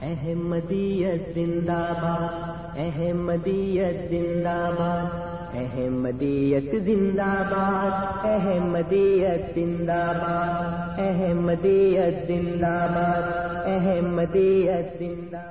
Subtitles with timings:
[0.01, 13.55] احمدیت، زندہ باد، احمدیت، زندہ باد۔ احمدیت، زندہ باد، احمدیت، زندہ باد۔ احمدیت، زندہ باد،
[13.65, 15.41] احمدیت، زندہ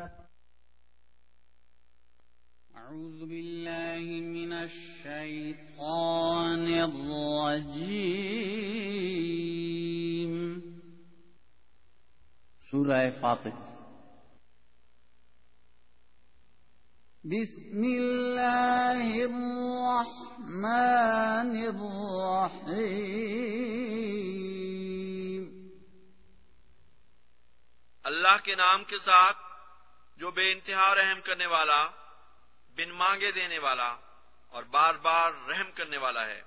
[2.98, 5.84] أعوذ بالله من الشيطان
[6.84, 7.92] الرجيم.
[12.70, 13.52] سورة فاطر
[17.24, 20.58] بسم الله الرحمن
[21.66, 22.98] الرحيم
[28.04, 29.38] اللہ کے نام کے ساتھ
[30.16, 31.80] جو بے انتہا رحم کرنے والا
[32.78, 33.88] بن مانگے دینے والا
[34.48, 36.40] اور بار بار رحم کرنے والا ہے۔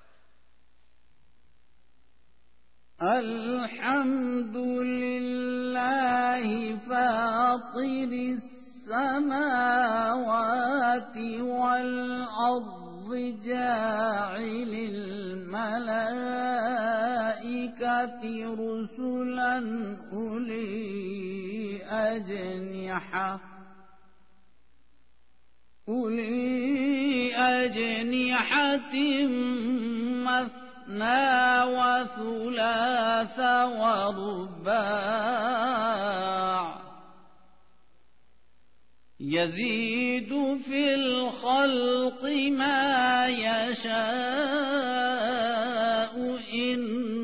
[2.99, 6.45] الحمد لله
[6.87, 9.47] فاطر السماوات
[11.41, 13.09] والأرض
[13.43, 15.83] جاعل الملائكة
[18.63, 19.55] رسلا
[20.13, 20.79] أولي
[21.89, 23.50] أجنحة
[25.89, 28.93] أولي أجنحة
[30.29, 33.39] مثنى وثلاث
[33.79, 35.11] ورباع
[39.19, 44.01] يزيد في الخلق ما يشاء
[46.53, 47.20] إن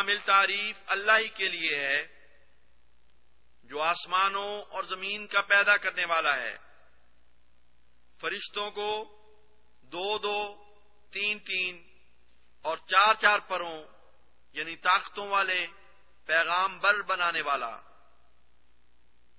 [0.00, 2.06] کامل تعریف اللہ ہی کے لیے ہے،
[3.62, 6.58] جو آسمانوں اور زمین کا پیدا کرنے والا ہے۔
[8.20, 9.18] فرشتوں کو
[9.80, 10.64] دو دو،
[11.10, 11.98] تین تین
[12.62, 13.84] اور چار چار پروں
[14.52, 15.66] یعنی طاقتوں والے
[16.24, 17.80] پیغام بر بنانے والا۔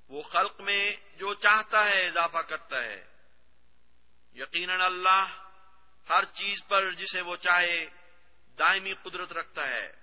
[0.08, 3.06] وہ خلق میں جو چاہتا ہے اضافہ کرتا ہے۔
[4.32, 5.28] یقیناً اللہ
[6.10, 7.88] ہر چیز پر جسے وہ چاہے
[8.60, 10.01] دائمی قدرت رکھتا ہے۔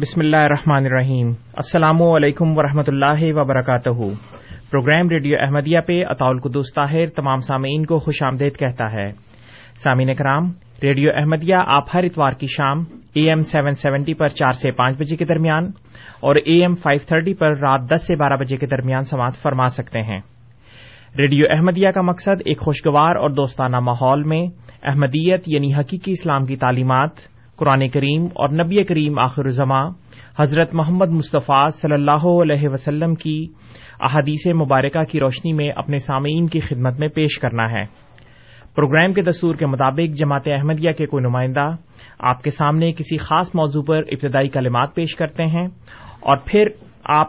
[0.00, 3.90] بسم اللہ الرحمن الرحیم۔ السلام علیکم ورحمۃ اللہ وبرکاتہ
[4.70, 9.06] پروگرام ریڈیو احمدیہ پہ اطول قدوس طاہر تمام سامعین کو خوش آمدید کہتا ہے۔
[9.84, 10.50] سامعین کرام
[10.82, 14.98] ریڈیو احمدیہ آپ ہر اتوار کی شام اے ایم سیون سیونٹی پر چار سے پانچ
[14.98, 15.64] بجے کے درمیان
[16.20, 19.68] اور اے ایم فائیو تھرٹی پر رات دس سے بارہ بجے کے درمیان سماعت فرما
[19.68, 20.20] سکتے ہیں۔
[21.18, 24.42] ریڈیو احمدیہ کا مقصد ایک خوشگوار اور دوستانہ ماحول میں
[24.82, 27.26] احمدیت یعنی حقیقی اسلام کی تعلیمات
[27.58, 29.90] قرآن کریم اور نبی کریم آخر الزماں
[30.40, 33.46] حضرت محمد مصطفیٰ صلی اللہ علیہ وسلم کی
[34.00, 37.84] احادیث مبارکہ کی روشنی میں اپنے سامعین کی خدمت میں پیش کرنا ہے۔
[38.74, 41.66] پروگرام کے دستور کے مطابق جماعت احمدیہ کے کوئی نمائندہ
[42.18, 45.68] آپ کے سامنے کسی خاص موضوع پر ابتدائی کلمات پیش کرتے ہیں
[46.20, 46.66] اور پھر
[47.04, 47.28] آپ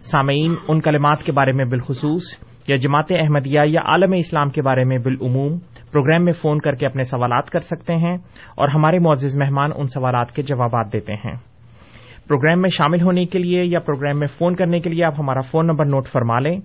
[0.00, 2.22] سامعین ان کلمات کے بارے میں بالخصوص
[2.68, 5.58] یا جماعت احمدیہ یا عالم اسلام کے بارے میں بالعموم
[5.94, 8.14] پروگرام میں فون کر کے اپنے سوالات کر سکتے ہیں
[8.56, 11.34] اور ہمارے معزز مہمان ان سوالات کے جوابات دیتے ہیں۔
[12.28, 15.40] پروگرام میں شامل ہونے کے لیے یا پروگرام میں فون کرنے کے لیے آپ ہمارا
[15.40, 16.60] فون نمبر نوٹ فرما لیں۔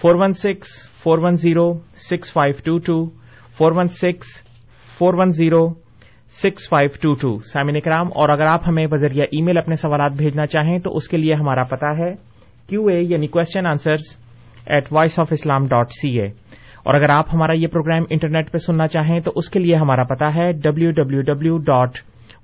[0.00, 0.68] Four one six,
[1.02, 1.72] four one zero,
[2.10, 3.10] six five two two.
[3.58, 4.26] Four one six,
[4.98, 5.68] four one zero,
[6.42, 7.38] six five two two.
[7.52, 11.08] سامعین کرام، اور اگر آپ ہمیں بذریعہ ای میل اپنے سوالات بھیجنا چاہیں تو اس
[11.08, 12.14] کے لیے ہمارا پتا ہے۔
[12.68, 14.00] کیو اے یعنی question answers
[14.66, 16.28] at voice of Islam dot C A.
[16.84, 20.04] اور اگر آپ ہمارا یہ پروگرام انٹرنیٹ پہ سننا چاہیں تو اس کے لیے ہمارا
[20.04, 21.90] پتا ہے W W W dot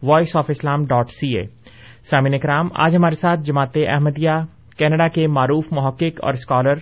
[0.02, 1.44] voice of Islam dot C A
[2.10, 4.30] سامعین کرام آج ہمارے ساتھ جماعت احمدیہ،
[4.78, 6.74] کینیڈا کے معروف محقق اور اسکالر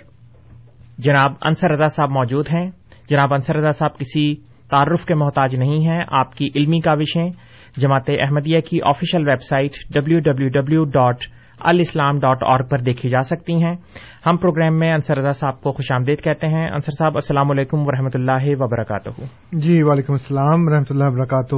[0.98, 2.70] جناب انصر رضا صاحب موجود ہیں۔
[3.10, 4.34] جناب انصر رضا صاحب، کسی
[4.70, 7.28] تعارف کے محتاج نہیں ہیں۔ آپ کی علمی کاوشیں
[7.76, 11.16] جماعت احمدیہ کی official website W W W dot
[11.60, 13.74] alislam dot org پر دیکھی جا سکتی ہیں۔
[14.26, 17.86] ہم پروگرام میں انصر رضا صاحب کو خوش آمدید کہتے ہیں۔ انصر صاحب السلام علیکم
[17.86, 19.10] ورحمۃ اللہ وبرکاتہ۔
[19.52, 21.56] جی وعلیکم السلام ورحمۃ اللہ وبرکاتہ۔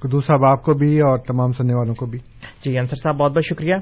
[0.00, 2.18] قدوس صاحب آپ کو بھی اور تمام سننے والوں کو بھی۔
[2.64, 3.74] جی انصر صاحب بہت بہت شکریہ۔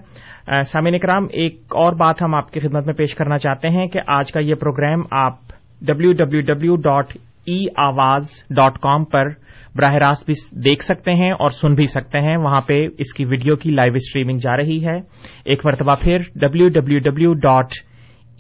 [0.66, 4.00] سامعین کرام ایک اور بات ہم آپ کی خدمت میں پیش کرنا چاہتے ہیں کہ
[4.06, 5.34] آج کا یہ پروگرام آپ
[5.82, 7.12] W W W dot
[7.46, 9.28] e آواز ڈاٹ کام پر
[9.76, 10.34] براہ راست بھی
[10.64, 13.92] دیکھ سکتے ہیں اور سن بھی سکتے ہیں۔ وہاں پہ اس کی ویڈیو کی لائیو
[13.92, 14.98] اسٹریمنگ جا رہی ہے۔
[15.44, 17.72] ایک مرتبہ پھر W W W dot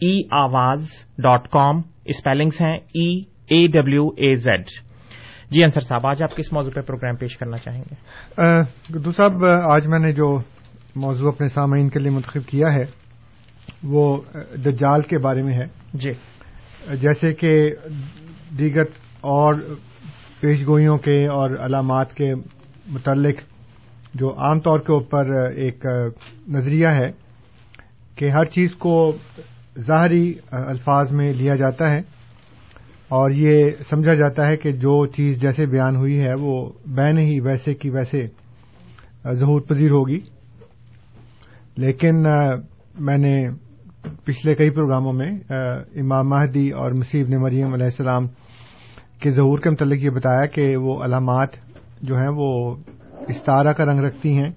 [0.00, 0.82] e آواز
[1.18, 3.08] ڈاٹ کام اسپیلنگس ہیں E
[3.48, 4.64] A W A Z
[5.50, 7.94] جی انصر صاحب آج آپ کس موضوع پہ پروگرام پیش کرنا چاہیں گے؟
[8.94, 10.38] گدو صاحب آج میں نے جو
[10.96, 12.84] موضوع اپنے سامعین کے لیے منتخب کیا ہے
[13.84, 14.20] وہ
[14.64, 16.10] دجال کے بارے میں ہے۔ جی۔
[16.96, 17.70] جیسے کہ
[18.58, 18.82] دیگر
[19.20, 19.54] اور
[20.40, 22.34] پیش گوئیوں کے اور علامات کے
[22.86, 23.34] متعلق
[24.14, 25.86] جو عام طور کے اوپر ایک
[26.48, 27.10] نظریہ ہے
[28.14, 29.16] کہ ہر چیز کو
[29.78, 31.98] ظاہری الفاظ میں لیا جاتا ہے
[33.08, 37.40] اور یہ سمجھا جاتا ہے کہ جو چیز جیسے بیان ہوئی ہے وہ بین ہی
[37.40, 38.26] ویسے کی ویسے
[39.32, 40.18] ظہور پذیر ہوگی۔
[41.76, 42.22] لیکن
[43.00, 43.48] میں نے
[44.24, 45.30] پچھلے کئی پروگراموں میں
[45.96, 48.26] امام مہدی اور مسیب نے مریم علیہ السلام
[49.20, 51.56] کے ظہور کے متعلق یہ بتایا کہ وہ علامات
[52.02, 52.76] جو ہیں وہ
[53.28, 54.50] استارہ کا رنگ رکھتی ہیں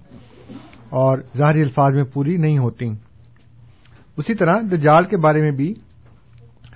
[0.90, 2.88] اور ظاہری الفاظ میں پوری نہیں ہوتی۔
[4.18, 5.72] اسی طرح دجال کے بارے میں بھی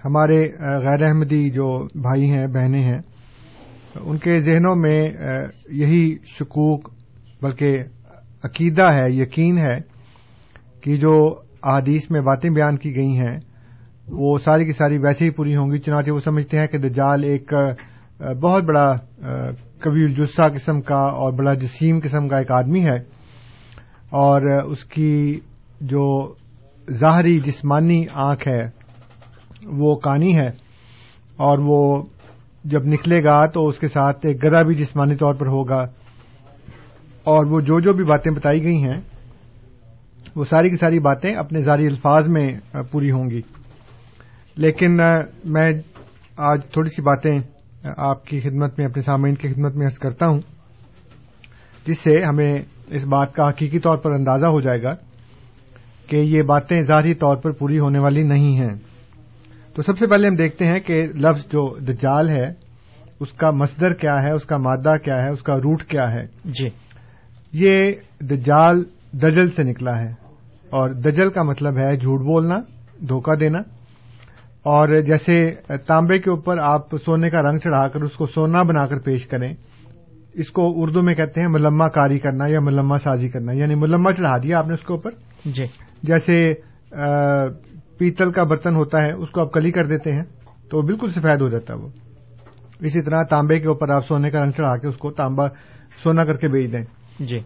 [0.05, 0.41] ہمارے
[0.85, 2.99] غیر احمدی جو بھائی ہیں، بہنیں ہیں،
[4.01, 5.01] ان کے ذہنوں میں
[5.71, 6.91] یہی شکوک
[7.43, 7.79] بلکہ
[8.45, 9.77] عقیدہ ہے، یقین ہے
[10.81, 11.15] کہ جو
[11.63, 13.37] احادیث میں باتیں بیان کی گئی ہیں
[14.09, 17.25] وہ ساری کی ساری ویسے ہی پوری ہوں گی، چنانچہ وہ سمجھتے ہیں کہ دجال
[17.25, 17.53] ایک
[18.41, 18.85] بہت بڑا
[19.81, 22.97] کبھی الجسہ قسم کا اور بڑا جسیم قسم کا ایک آدمی ہے
[24.17, 25.41] اور اس کی
[25.81, 26.05] جو
[26.89, 28.63] ظاہری جسمانی آنکھ ہے،
[29.81, 30.49] وہ کانی ہے
[31.39, 31.81] اور وہ
[32.65, 35.81] جب نکلے گا تو اس کے ساتھ ایک گدا بھی جسمانی طور پر ہوگا
[37.27, 39.01] اور وہ جو جو بھی باتیں بتائی گئی ہیں،
[40.37, 42.49] وہ ساری کی ساری باتیں اپنے ظاہری الفاظ میں
[42.91, 43.41] پوری ہوں گی۔
[44.57, 44.97] لیکن
[45.45, 45.73] میں
[46.37, 47.39] آج تھوڑی سی باتیں
[47.97, 50.41] آپ کی خدمت میں اپنے سامعین کی خدمت میں عرض کرتا ہوں
[51.87, 52.55] جس سے ہمیں
[52.87, 54.95] اس بات کا حقیقی طور پر اندازہ ہو جائے گا
[56.09, 58.75] کہ یہ باتیں ظاہری طور پر پوری ہونے والی نہیں ہیں۔
[59.75, 62.47] تو سب سے پہلے ہم دیکھتے ہیں کہ لفظ جو دجال ہے
[63.21, 66.25] اس کا مصدر کیا ہے اس کا مادہ کیا ہے اس کا روٹ کیا ہے؟
[66.45, 66.69] جی۔
[67.53, 70.11] یہ دجال دجل سے نکلا ہے
[70.71, 72.59] اور دجل کا مطلب ہے جھوٹ بولنا
[73.01, 73.59] دھوکہ دینا۔
[74.65, 75.55] اور جیسے
[75.87, 79.27] تانبے کے اوپر آپ سونے کا رنگ چڑھا کر اس کو سونا بنا کر پیش
[79.27, 79.55] کریں
[80.35, 84.13] اس کو اردو میں کہتے ہیں ملما کاری کرنا یا ملما سازی کرنا یعنی ملما
[84.13, 85.11] چڑھا دیا آپ نے اس کے اوپر۔
[85.45, 85.65] جی۔
[86.03, 86.55] جیسے
[87.99, 90.23] پیتل کا برتن ہوتا ہے اس کو آپ کلی کر دیتے ہیں
[90.71, 91.89] تو بالکل سفید ہو جاتا ہے وہ۔
[92.81, 95.49] اسی طرح تانبے کے اوپر آپ سونے کا رنگ چڑھا کے اس کو تانبا
[96.03, 96.85] سونا کر کے بیچ دیں۔
[97.21, 97.39] جی۔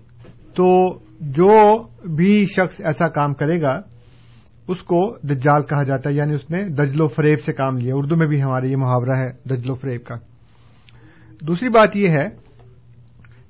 [0.56, 1.82] تو جو
[2.16, 3.97] بھی شخص ایسا کام کرے گا
[4.68, 7.94] اس کو دجال کہا جاتا ہے یعنی اس نے دجل و فریب سے کام لیا۔
[7.96, 10.14] اردو میں بھی ہمارے یہ محاورہ ہے دجل و فریب کا۔
[11.46, 12.28] دوسری بات یہ ہے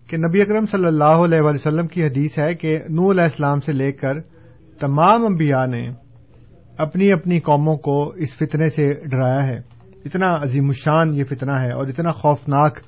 [0.07, 3.73] کہ نبی اکرم صلی اللہ علیہ وسلم کی حدیث ہے کہ نو علیہ السلام سے
[3.73, 4.21] لے کر
[4.81, 5.89] تمام انبیاء نے
[6.79, 9.59] اپنی اپنی قوموں کو اس فتنے سے ڈرایا ہے۔
[10.05, 12.79] اتنا عظیم الشان یہ فتنہ ہے اور اتنا خوفناک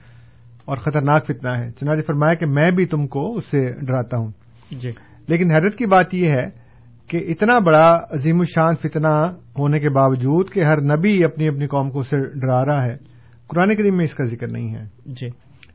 [0.65, 4.31] اور خطرناک فتنہ ہے۔ چنانچہ فرمایا کہ میں بھی تم کو اس سے ڈراتا ہوں۔
[4.71, 4.91] جی۔
[5.29, 6.70] لیکن حیرت کی بات یہ ہے
[7.11, 11.91] کہ اتنا بڑا عظیم الشان فتنہ ہونے کے باوجود کہ ہر نبی اپنی اپنی قوم
[11.91, 12.97] کو اسے ڈرا رہا ہے۔
[13.49, 15.27] قرآن کریم میں اس کا ذکر نہیں ہے۔ جی۔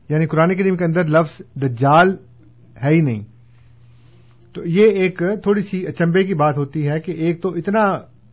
[0.08, 2.16] یعنی قرآن کریم کے اندر لفظ دجال
[2.84, 3.24] ہے ہی نہیں۔
[4.54, 7.82] تو یہ ایک تھوڑی سی اچمبے کی بات ہوتی ہے کہ ایک تو اتنا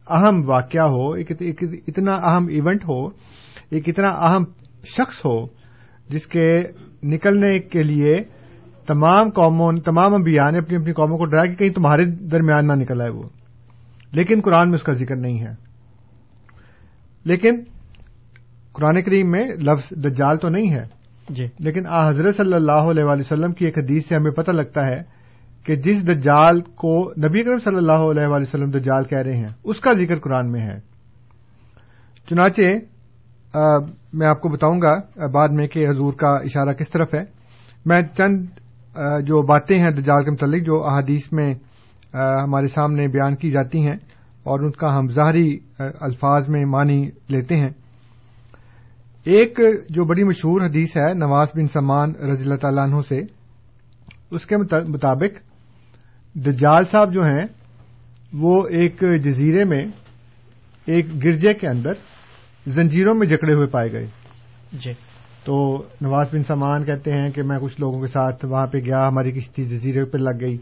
[0.09, 3.07] اہم واقعہ ہو ایک اتنا اہم ایونٹ ہو
[3.69, 4.43] ایک اتنا اہم
[4.83, 5.45] شخص ہو
[6.09, 6.61] جس کے
[7.03, 8.15] نکلنے کے لیے
[8.87, 12.73] تمام قوموں تمام انبیاء نے اپنی اپنی قوموں کو ڈرایا کہ کہیں تمہارے درمیان نہ
[12.73, 13.23] نکل آئے وہ۔
[14.11, 15.53] لیکن قرآن میں اس کا ذکر نہیں ہے۔
[17.25, 17.61] لیکن
[18.73, 20.83] قرآن کریم میں لفظ دجال تو نہیں ہے۔
[21.29, 24.51] جی۔ لیکن آ حضرت صلی اللہ علیہ وآلہ وسلم کی ایک حدیث سے ہمیں پتہ
[24.51, 25.01] لگتا ہے
[25.65, 29.49] کہ جس دجال کو نبی اکرم صلی اللہ علیہ وآلہ وسلم دجال کہہ رہے ہیں
[29.63, 30.79] اس کا ذکر قرآن میں ہے۔
[32.29, 32.61] چنانچہ
[34.13, 37.23] میں آپ کو بتاؤں گا بعد میں کہ حضور کا اشارہ کس طرف ہے۔
[37.85, 38.45] میں چند
[38.97, 41.53] جو باتیں ہیں دجال کے متعلق جو احادیث میں
[42.13, 43.95] ہمارے سامنے بیان کی جاتی ہیں
[44.43, 47.69] اور ان کا ہم ظاہری الفاظ میں معنی لیتے ہیں۔
[49.23, 49.59] ایک
[49.89, 53.21] جو بڑی مشہور حدیث ہے، نواز بن سمان رضی اللہ تعالیٰ عنہ سے،
[54.31, 54.57] اس کے
[54.87, 55.39] مطابق
[56.35, 57.45] دجال صاحب جو ہیں،
[58.33, 59.85] وہ ایک جزیرے میں،
[60.85, 61.91] ایک گرجے کے اندر
[62.67, 64.07] زنجیروں میں جکڑے ہوئے پائے گئے۔
[64.73, 64.91] جی۔
[65.45, 69.07] تو نواز بن سامان کہتے ہیں کہ میں کچھ لوگوں کے ساتھ وہاں پہ گیا
[69.07, 70.57] ہماری کشتی جزیرے پہ لگ گئی۔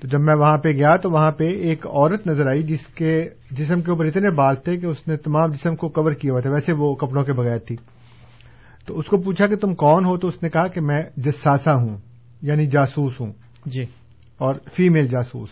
[0.00, 3.28] تو جب میں وہاں پہ گیا تو وہاں پہ ایک عورت نظر آئی جس کے
[3.50, 6.40] جسم کے اوپر اتنے بال تھے کہ اس نے تمام جسم کو کور کیا ہوا
[6.40, 7.76] تھا ویسے وہ کپڑوں کے بغیر تھی۔
[8.86, 11.74] تو اس کو پوچھا کہ تم کون ہو؟ تو اس نے کہا کہ میں جساسا
[11.74, 11.96] ہوں
[12.42, 13.32] یعنی جاسوس ہوں۔
[13.66, 13.82] جی۔
[14.38, 15.48] اور فیمل جاسوس۔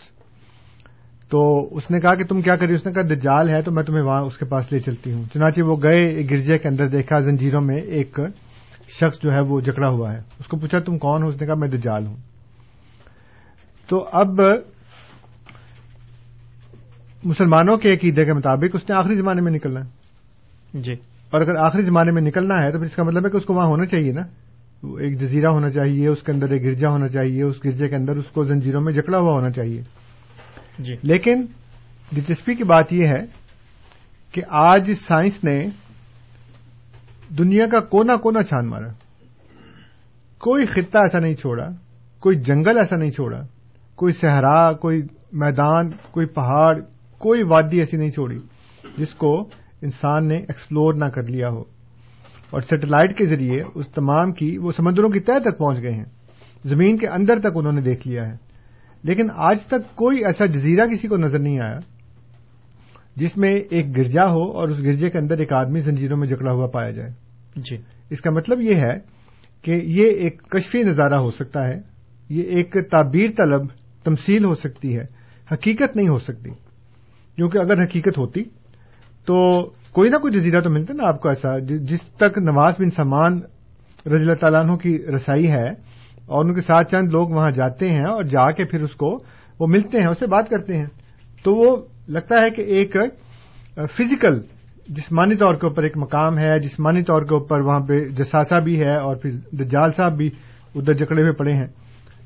[1.29, 3.83] تو اس نے کہا کہ تم کیا کری اس نے کہا دجال ہے تو میں
[3.83, 7.19] تمہیں وہاں اس کے پاس لے چلتی ہوں۔ چنانچہ وہ گئے گرجے کے اندر دیکھا
[7.19, 8.19] زنجیروں میں ایک
[8.87, 11.47] شخص جو ہے وہ جکڑا ہوا ہے۔ اس کو پوچھا تم کون ہو؟ اس نے
[11.47, 12.15] کہا میں دجال ہوں۔
[13.87, 14.27] تو اب
[17.23, 19.89] مسلمانوں کے عقیدے کے مطابق اس نے آخری زمانے میں نکلنا ہے۔
[20.81, 20.93] جی۔
[21.29, 23.45] اور اگر آخری زمانے میں نکلنا ہے تو پھر اس کا مطلب ہے کہ اس
[23.45, 24.21] کو وہاں ہونا چاہیے نا۔
[24.83, 28.11] ایک جزیرہ ہونا چاہیے اس کے اندر ایک گرجا ہونا چاہیے اس گرجے کے اندر
[28.11, 29.81] اس کو زنجیروں میں جکڑا ہوا ہونا چاہیے۔
[30.79, 31.45] جی۔ لیکن
[32.15, 33.25] دلچسپی کی بات یہ ہے
[34.31, 35.67] کہ آج سائنس نے
[37.29, 38.87] دنیا کا کونا کونا چھان مارا۔
[40.39, 41.67] کوئی خطہ ایسا نہیں چھوڑا،
[42.19, 43.41] کوئی جنگل ایسا نہیں چھوڑا،
[43.95, 45.01] کوئی صحرا، کوئی
[45.31, 46.81] میدان، کوئی پہاڑ،
[47.17, 48.37] کوئی وادی ایسی نہیں چھوڑی
[48.97, 49.49] جس کو
[49.81, 51.63] انسان نے ایکسپلور نہ کر لیا ہو۔
[52.49, 56.05] اور سیٹلائٹ کے ذریعے اس تمام کی وہ سمندروں کی تہ تک پہنچ گئے ہیں۔
[56.65, 58.37] زمین کے اندر تک انہوں نے دیکھ لیا ہے۔
[59.03, 61.79] لیکن آج تک کوئی ایسا جزیرہ کسی کو نظر نہیں آیا۔
[63.15, 66.51] جس میں ایک گرجا ہو اور اس گرجے کے اندر ایک آدمی زنجیروں میں جکڑا
[66.51, 67.09] ہوا پایا جائے۔
[67.55, 67.77] جی۔
[68.09, 68.97] اس کا مطلب یہ ہے
[69.61, 71.75] کہ یہ ایک کشفی نظارہ ہو سکتا ہے
[72.29, 73.61] یہ ایک تعبیر طلب
[74.03, 75.03] تمثیل ہو سکتی ہے
[75.51, 76.49] حقیقت نہیں ہو سکتی۔
[77.35, 78.43] کیونکہ اگر حقیقت ہوتی
[79.25, 82.89] تو کوئی نہ کوئی جزیرہ تو ملتا نا آپ کو ایسا۔ جس تک نواز بن
[82.89, 83.33] سامان
[84.05, 85.69] رضی اللہ تعالیٰ عنہ کی رسائی ہے
[86.25, 89.17] اور ان کے ساتھ چند لوگ وہاں جاتے ہیں اور جا کے پھر اس کو
[89.59, 91.04] وہ ملتے ہیں اسے بات کرتے ہیں۔
[91.45, 92.95] تو وہ لگتا ہے کہ ایک
[93.75, 94.41] فزیکل
[94.87, 98.79] جسمانی طور کے اوپر ایک مقام ہے، جسمانی طور کے اوپر وہاں پہ جساسا بھی
[98.79, 100.29] ہے اور پھر دجال صاحب بھی
[100.75, 101.67] ادھر جکڑے ہوئے پڑے ہیں۔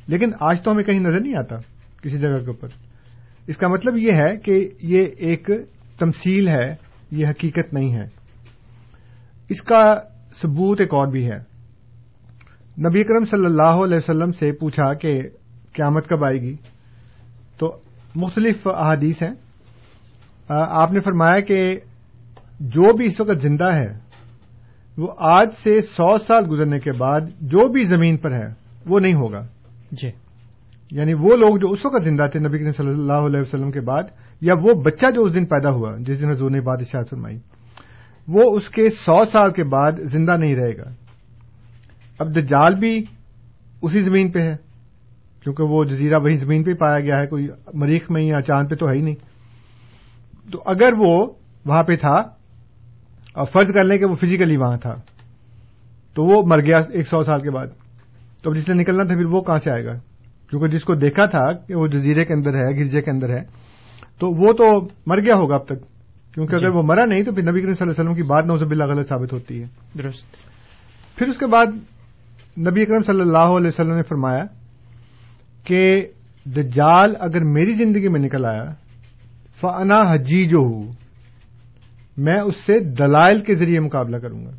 [0.07, 1.55] لیکن آج تو ہمیں کہیں نظر نہیں آتا
[2.01, 2.67] کسی جگہ کے اوپر۔
[3.47, 5.49] اس کا مطلب یہ ہے کہ یہ ایک
[5.99, 6.75] تمثیل ہے،
[7.11, 8.05] یہ حقیقت نہیں ہے۔
[9.49, 9.95] اس کا
[10.41, 11.37] ثبوت ایک اور بھی ہے۔
[12.89, 15.21] نبی اکرم صلی اللہ علیہ وسلم سے پوچھا کہ
[15.73, 16.55] قیامت کب آئے گی؟
[18.15, 19.33] مختلف احادیث ہیں۔
[20.49, 21.79] آپ نے فرمایا کہ
[22.59, 23.99] جو بھی اس وقت زندہ ہے
[24.97, 28.53] وہ آج سے سو سال گزرنے کے بعد جو بھی زمین پر ہے
[28.85, 29.47] وہ نہیں ہوگا۔
[29.91, 30.11] جی۔
[30.91, 33.81] یعنی وہ لوگ جو اس وقت زندہ تھے نبی کریم صلی اللہ علیہ وسلم کے
[33.81, 34.03] بعد
[34.41, 37.37] یا وہ بچہ جو اس دن پیدا ہوا جس دن حضور نے بات اشاعت فرمائی
[38.27, 40.89] وہ اس کے سو سال کے بعد زندہ نہیں رہے گا۔
[42.19, 43.05] اب دجال بھی
[43.81, 44.55] اسی زمین پہ ہے۔
[45.43, 48.75] کیونکہ وہ جزیرہ وہی زمین پہ پایا گیا ہے کوئی مریخ میں یا چاند پہ
[48.75, 49.15] تو ہے ہی نہیں۔
[50.51, 51.25] تو اگر وہ
[51.65, 52.13] وہاں پہ تھا
[53.33, 54.95] اور فرض کر لیں کہ وہ فزیکلی وہاں تھا
[56.13, 57.67] تو وہ مر گیا ایک سو سال کے بعد۔
[58.43, 59.93] تو اب جس نے نکلنا تھا پھر وہ کہاں سے آئے گا؟
[60.49, 63.41] کیونکہ جس کو دیکھا تھا کہ وہ جزیرے کے اندر ہے گرجے کے اندر ہے
[64.19, 65.81] تو وہ تو مر گیا ہوگا اب تک۔
[66.33, 68.45] کیونکہ اگر وہ مرا نہیں تو پھر نبی کریم صلی اللہ علیہ وسلم کی بات
[68.45, 69.67] نوزب اللہ غلط ثابت ہوتی ہے۔
[69.97, 70.35] درست۔
[71.17, 71.65] پھر اس کے بعد
[72.59, 74.43] نبی اکرم صلی اللہ علیہ وسلم نے فرمایا
[75.63, 76.07] کہ
[76.45, 78.71] دجال اگر میری زندگی میں نکل آیا
[79.61, 80.91] فنا حجی جو ہوں،
[82.17, 84.49] میں اس سے دلائل کے ذریعے مقابلہ کروں گا۔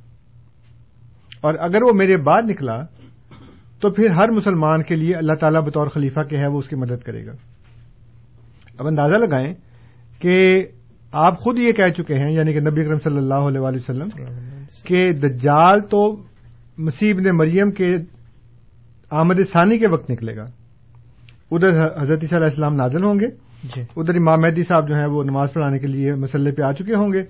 [1.40, 2.82] اور اگر وہ میرے بعد نکلا،
[3.80, 6.76] تو پھر ہر مسلمان کے لیے اللہ تعالیٰ بطور خلیفہ کے ہے، وہ اس کی
[6.76, 7.32] مدد کرے گا۔
[8.78, 9.54] اب اندازہ لگائیں
[10.18, 10.64] کہ
[11.12, 14.08] آپ خود یہ کہہ چکے ہیں یعنی کہ نبی اکرم صلی اللہ علیہ وسلم،
[14.84, 16.22] کہ دجال تو
[16.78, 17.96] مسیب نے مریم کے
[19.10, 20.44] آمد ثانی کے وقت نکلے گا۔
[21.50, 23.26] ادھر حضرت علیہ السلام نازل ہوں گے۔
[23.76, 26.72] جی۔ ادھر امام مہدی صاحب جو ہیں وہ نماز پڑھانے کے لیے مسلح پہ آ
[26.72, 27.20] چکے ہوں گے۔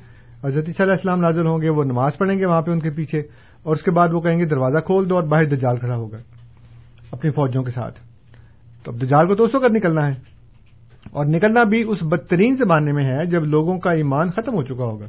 [0.44, 3.22] حضرت علیہ السلام نازل ہوں گے وہ نماز پڑھیں گے وہاں پہ ان کے پیچھے۔
[3.62, 6.16] اور اس کے بعد وہ کہیں گے دروازہ کھول دو اور باہر دجال کھڑا ہوگا
[7.12, 8.00] اپنی فوجوں کے ساتھ۔
[8.84, 10.14] تو اب دجال کو تو اس وقت نکلنا ہے۔
[11.10, 14.84] اور نکلنا بھی اس بدترین زمانے میں ہے جب لوگوں کا ایمان ختم ہو چکا
[14.84, 15.06] ہوگا۔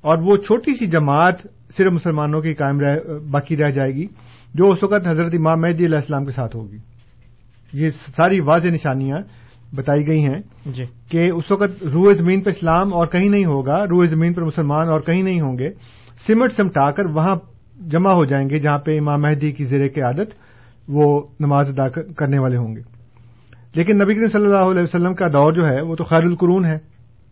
[0.00, 1.34] اور وہ چھوٹی سی جماعت
[1.76, 2.96] صرف مسلمانوں کی قائم رہ
[3.30, 4.06] باقی رہ جائے گی
[4.54, 6.78] جو اس وقت حضرت امام مہدی علیہ السلام کے ساتھ ہوگی۔
[7.72, 9.18] یہ ساری واضح نشانیاں
[9.76, 13.84] بتائی گئی ہیں جی۔ کہ اس وقت روئے زمین پر اسلام اور کہیں نہیں ہوگا
[13.84, 15.70] روئے زمین پر مسلمان اور کہیں نہیں ہوں گے
[16.26, 17.36] سمٹ سمٹا کر وہاں
[17.86, 20.28] جمع ہو جائیں گے جہاں پہ امام مہدی کی زیر قیادت
[20.88, 22.80] وہ نماز ادا کرنے والے ہوں گے۔
[23.74, 26.64] لیکن نبی کریم صلی اللہ علیہ وسلم کا دور جو ہے وہ تو خیر القرون
[26.64, 26.78] ہے۔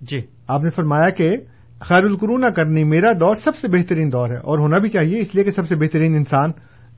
[0.00, 1.36] جی۔ آپ نے فرمایا کہ
[1.80, 5.20] خیر القرون نہ کرنی میرا دور سب سے بہترین دور ہے اور ہونا بھی چاہیے
[5.20, 6.50] اس لیے کہ سب سے بہترین انسان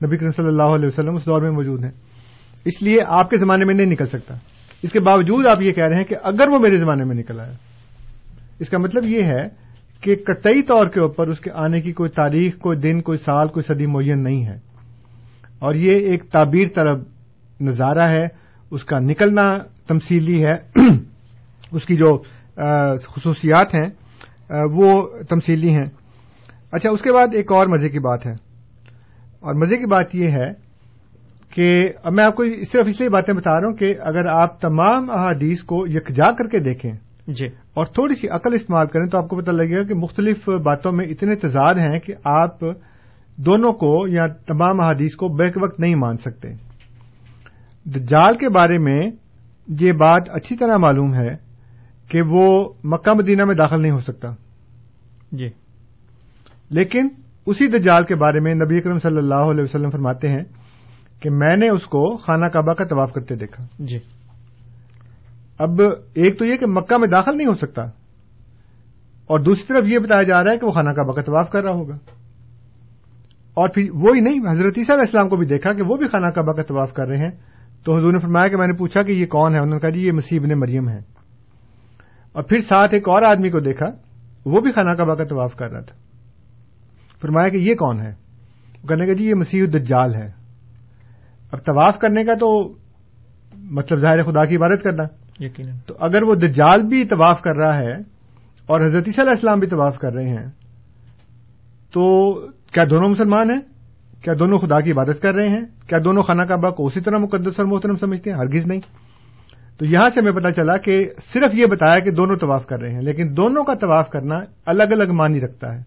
[0.05, 1.91] نبی کریم صلی اللہ علیہ وسلم اس دور میں موجود ہیں۔
[2.65, 4.35] اس لیے آپ کے زمانے میں نہیں نکل سکتا۔
[4.83, 7.39] اس کے باوجود آپ یہ کہہ رہے ہیں کہ اگر وہ میرے زمانے میں نکل
[7.39, 7.51] آیا۔
[8.59, 9.47] اس کا مطلب یہ ہے
[10.01, 13.47] کہ قطعی طور کے اوپر اس کے آنے کی کوئی تاریخ، کوئی دن، کوئی سال،
[13.47, 14.55] کوئی صدی معین نہیں ہے۔
[15.59, 16.99] اور یہ ایک تعبیر طرف
[17.61, 18.25] نظارہ ہے،
[18.71, 20.81] اس کا نکلنا تمثیلی ہے۔
[21.71, 22.17] اس کی جو
[23.07, 23.89] خصوصیات ہیں
[24.73, 25.85] وہ تمثیلی ہیں۔
[26.71, 28.31] اچھا اس کے بعد ایک اور مزے کی بات ہے۔
[29.39, 30.70] اور مزے کی بات یہ ہے
[31.55, 35.09] کہ میں آپ کو صرف اس لیے باتیں بتا رہا ہوں کہ اگر آپ تمام
[35.09, 36.91] احادیث کو یکجا کر کے دیکھیں
[37.27, 40.49] جی۔ اور تھوڑی سی عقل استعمال کریں تو آپ کو پتہ لگے گا کہ مختلف
[40.49, 42.59] باتوں میں اتنے تضاد ہیں کہ آپ
[43.37, 46.53] دونوں کو یا تمام احادیث کو بیک وقت نہیں مان سکتے۔
[47.85, 49.01] دجال کے بارے میں
[49.67, 51.35] یہ بات اچھی طرح معلوم ہے
[52.09, 54.29] کہ وہ مکہ مدینہ میں داخل نہیں ہو سکتا۔
[55.31, 55.49] جی۔
[56.69, 57.07] لیکن
[57.45, 60.43] اسی دجال کے بارے میں نبی اکرم صلی اللہ علیہ وسلم فرماتے ہیں
[61.21, 63.99] کہ میں نے اس کو خانہ کعبہ کا طواف کرتے دیکھا۔ جی۔
[65.59, 65.81] اب
[66.13, 67.81] ایک تو یہ کہ مکہ میں داخل نہیں ہو سکتا
[69.25, 71.63] اور دوسری طرف یہ بتایا جا رہا ہے کہ وہ خانہ کعبہ کا طواف کر
[71.63, 71.95] رہا ہوگا۔
[73.53, 76.27] اور پھر وہی نہیں حضرت عیسیٰ علیہ السلام کو بھی دیکھا کہ وہ بھی خانہ
[76.27, 77.31] کعبہ کا طواف کر رہے ہیں۔
[77.85, 79.89] تو حضور نے فرمایا کہ میں نے پوچھا کہ یہ کون ہے؟ انہوں نے کہا
[79.89, 80.99] جی یہ مسیب نے مریم ہے۔
[82.31, 83.85] اور پھر ساتھ ایک اور آدمی کو دیکھا
[84.45, 85.95] وہ بھی خانہ کعبہ کا طواف کر رہا تھا۔
[87.21, 88.11] فرمایا کہ یہ کون ہے؟
[88.83, 90.40] وہ کہنے کا جی یہ مسیح الدجال ہے۔
[91.51, 92.73] اب طواف کرنے کا تو
[93.55, 95.03] مطلب ظاہر خدا کی عبادت کرنا۔
[95.43, 97.93] یقیناً۔ تو اگر وہ دجال بھی طواف کر رہا ہے
[98.67, 100.45] اور حضرت عیسیٰ علیہ السلام بھی طواف کر رہے ہیں
[101.93, 103.61] تو کیا دونوں مسلمان ہیں؟
[104.23, 107.17] کیا دونوں خدا کی عبادت کر رہے ہیں؟ کیا دونوں خانہ کعبہ کو اسی طرح
[107.17, 108.79] مقدس اور محترم سمجھتے ہیں؟ ہرگز نہیں۔
[109.77, 110.99] تو یہاں سے ہمیں پتا چلا کہ
[111.33, 114.83] صرف یہ بتایا کہ دونوں طواف کر رہے ہیں لیکن دونوں کا طواف کرنا الگ
[114.83, 115.83] الگ معنی رکھتا ہے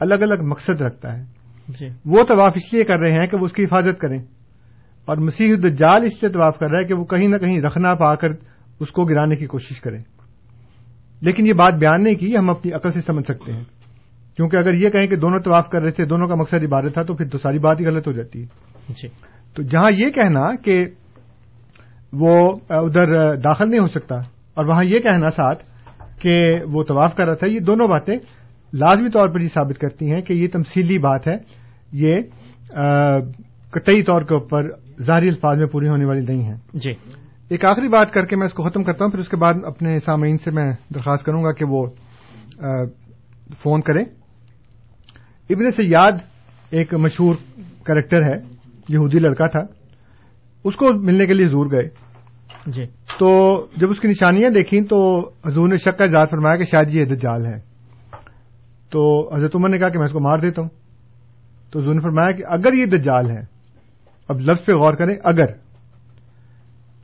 [0.00, 1.24] الگ الگ مقصد رکھتا ہے۔
[1.68, 4.18] جی۔ وہ طواف اس لیے کر رہے ہیں کہ وہ اس کی حفاظت کریں۔
[5.04, 7.94] اور مسیح الدجال اس لیے طواف کر رہا ہے کہ وہ کہیں نہ کہیں رکھنا
[7.94, 8.28] پا کر
[8.80, 9.98] اس کو گرانے کی کوشش کریں
[11.20, 13.64] لیکن یہ بات بیان نہیں کی ہم اپنی عقل سے سمجھ سکتے ہیں۔
[14.36, 17.02] کیونکہ اگر یہ کہیں کہ دونوں طواف کر رہے تھے دونوں کا مقصد عبادت تھا
[17.02, 18.46] تو پھر تو ساری بات ہی غلط ہو جاتی ہے۔
[18.88, 19.08] جی۔
[19.54, 20.84] تو جہاں یہ کہنا کہ
[22.12, 24.14] وہ ادھر داخل نہیں ہو سکتا
[24.54, 25.62] اور وہاں یہ کہنا ساتھ
[26.20, 28.16] کہ وہ طواف کر رہا تھا یہ دونوں باتیں
[28.72, 31.36] لازمی طور پر یہ ثابت کرتی ہیں کہ یہ تمثیلی بات ہے۔
[31.92, 32.14] یہ
[33.70, 34.62] قطعی طور کے اوپر
[35.02, 36.90] ظاہری الفاظ میں پوری ہونے والی نہیں ہے جی۔
[37.48, 39.54] ایک آخری بات کر کے میں اس کو ختم کرتا ہوں پھر اس کے بعد
[39.64, 41.86] اپنے سامعین سے میں درخواست کروں گا کہ وہ
[43.58, 44.04] فون کریں۔
[45.50, 46.12] ابن سیاد
[46.70, 47.34] ایک مشہور
[47.84, 48.36] کریکٹر ہے
[48.88, 49.60] یہودی لڑکا تھا۔
[50.64, 51.88] اس کو ملنے کے لیے حضور گئے۔
[52.66, 52.84] جی۔
[53.18, 56.94] تو جب اس کی نشانیاں دیکھیں تو حضور نے شک کا اجازت فرمایا کہ شاید
[56.94, 57.58] یہ دجال ہے۔
[58.90, 60.68] تو حضرت عمر نے کہا کہ میں اس کو مار دیتا ہوں۔
[61.72, 63.53] تو حضور نے فرمایا کہ اگر یہ دجال ہے
[64.28, 65.44] اب لفظ پہ غور کریں اگر۔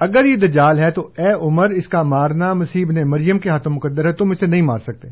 [0.00, 3.72] اگر یہ دجال ہے تو اے عمر اس کا مارنا مسیب نے مریم کے ہاتھوں
[3.72, 5.08] مقدر ہے تم اسے نہیں مار سکتے۔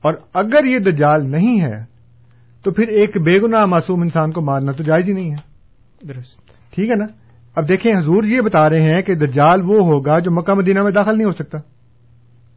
[0.00, 1.84] اور اگر یہ دجال نہیں ہے
[2.62, 5.50] تو پھر ایک بے گناہ معصوم انسان کو مارنا تو جائز ہی نہیں ہے۔
[6.08, 7.04] درست۔ ٹھیک ہے نا؟
[7.54, 10.90] اب دیکھیں حضور یہ بتا رہے ہیں کہ دجال وہ ہوگا جو مکہ مدینہ میں
[10.90, 11.58] داخل نہیں ہو سکتا۔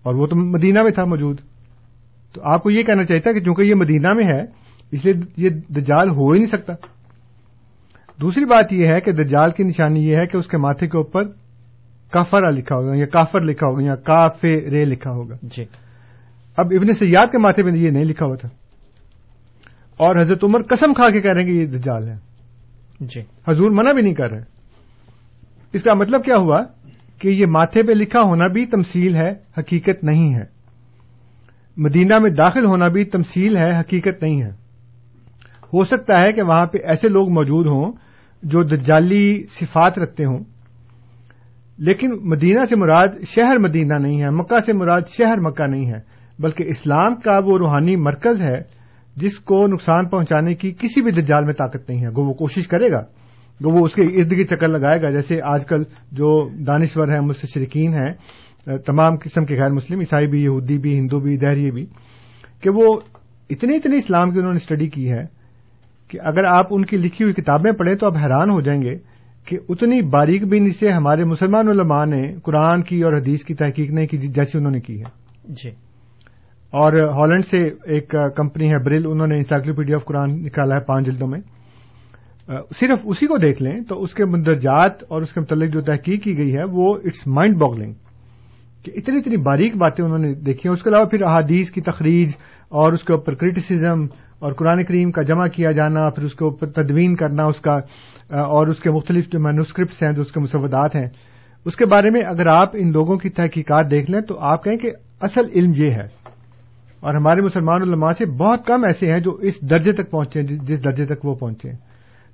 [0.04, 1.38] اور وہ تو مدینہ میں تھا موجود۔
[2.34, 4.42] تو آپ کو یہ کہنا چاہیے تھا کہ چونکہ یہ مدینہ میں ہے
[4.92, 6.74] اس لیے یہ دجال ہو ہی نہیں سکتا۔
[8.24, 10.98] دوسری بات یہ ہے کہ دجال کی نشانی یہ ہے کہ اس کے ماتھے کے
[10.98, 11.24] اوپر
[12.12, 15.64] کافرا لکھا ہوگا یا کافر لکھا ہوگا یا کاف رے لکھا ہوگا۔ جی۔
[16.58, 18.50] اب ابن سیاد کے ماتھے پہ یہ نہیں لکھا ہوا تھا۔
[19.98, 22.16] اور حضرت عمر قسم کھا کے کہہ رہے ہیں کہ یہ دجال ہے
[23.00, 24.42] جی۔ حضور منع بھی نہیں کر رہے۔
[25.74, 26.64] اس کا مطلب کیا ہوا؟
[27.22, 30.44] کہ یہ ماتھے پہ لکھا ہونا بھی تمثیل ہے حقیقت نہیں ہے۔
[31.78, 34.50] مدینہ میں داخل ہونا بھی تمثیل ہے حقیقت نہیں ہے۔
[35.74, 38.03] ہو سکتا ہے کہ وہاں پہ ایسے لوگ موجود ہوں
[38.44, 40.40] جو دجالی صفات رکھتے ہوں۔
[41.78, 46.00] لیکن مدینہ سے مراد شہر مدینہ نہیں ہے، مکہ سے مراد شہر مکہ نہیں ہے،
[46.40, 48.84] بلکہ اسلام کا وہ روحانی مرکز ہے
[49.16, 52.68] جس کو نقصان پہنچانے کی کسی بھی دجال میں طاقت نہیں ہے۔ گو وہ کوشش
[52.68, 53.02] کرے گا،
[53.64, 57.20] گو وہ اس کے ارد گرد چکر لگائے گا۔ جیسے آج کل جو دانشور ہیں،
[57.20, 58.14] مستشرقین ہیں،
[58.78, 61.86] تمام قسم کے غیر مسلم، عیسائی بھی، یہودی بھی، ہندو بھی، دہریے بھی،
[62.62, 63.00] کہ وہ
[63.50, 65.43] اتنے اتنے اسلام کی انہوں نے اسٹڈی کی ہے
[66.14, 68.98] کہ اگر آپ ان کی لکھی ہوئی کتابیں پڑھیں تو آپ حیران ہو جائیں گے
[69.48, 73.92] کہ اتنی باریک بین سے ہمارے مسلمان علماء نے قرآن کی اور حدیث کی تحقیق
[73.92, 75.04] نہیں کی جیسی انہوں نے کی ہے۔
[75.44, 75.70] جی۔
[76.74, 81.06] اور ہالینڈ سے ایک کمپنی ہے بریل انہوں نے انسائکلوپیڈیا آف قرآن نکالا ہے پانچ
[81.06, 81.40] جلدوں میں۔
[82.80, 86.24] صرف اسی کو دیکھ لیں تو اس کے مندرجات اور اس کے متعلق جو تحقیق
[86.24, 87.94] کی گئی ہے وہ اٹس مائنڈ باگلنگ
[88.84, 91.82] کہ اتنی اتنی باریک باتیں انہوں نے دیکھی ہیں۔ اس کے علاوہ پھر احادیث کی
[91.82, 92.30] تخریج
[92.70, 94.06] اور اس کے اوپر کریٹیسزم
[94.44, 97.76] اور قرآن کریم کا جمع کیا جانا پھر اس اوپر تدوین کرنا اس کا
[98.30, 101.10] اور اس کے مختلف جو مینوسکرپٹس ہیں جو اس کے مسودات ہیں۔
[101.66, 104.78] اس کے بارے میں اگر آپ ان لوگوں کی تحقیقات دیکھ لیں تو آپ کہیں
[104.78, 106.06] کہ اصل علم یہ ہے۔
[107.00, 110.48] اور ہمارے مسلمان علماء سے بہت کم ایسے ہیں جو اس درجے تک پہنچے ہیں
[110.48, 111.78] جس درجے تک وہ پہنچے ہیں۔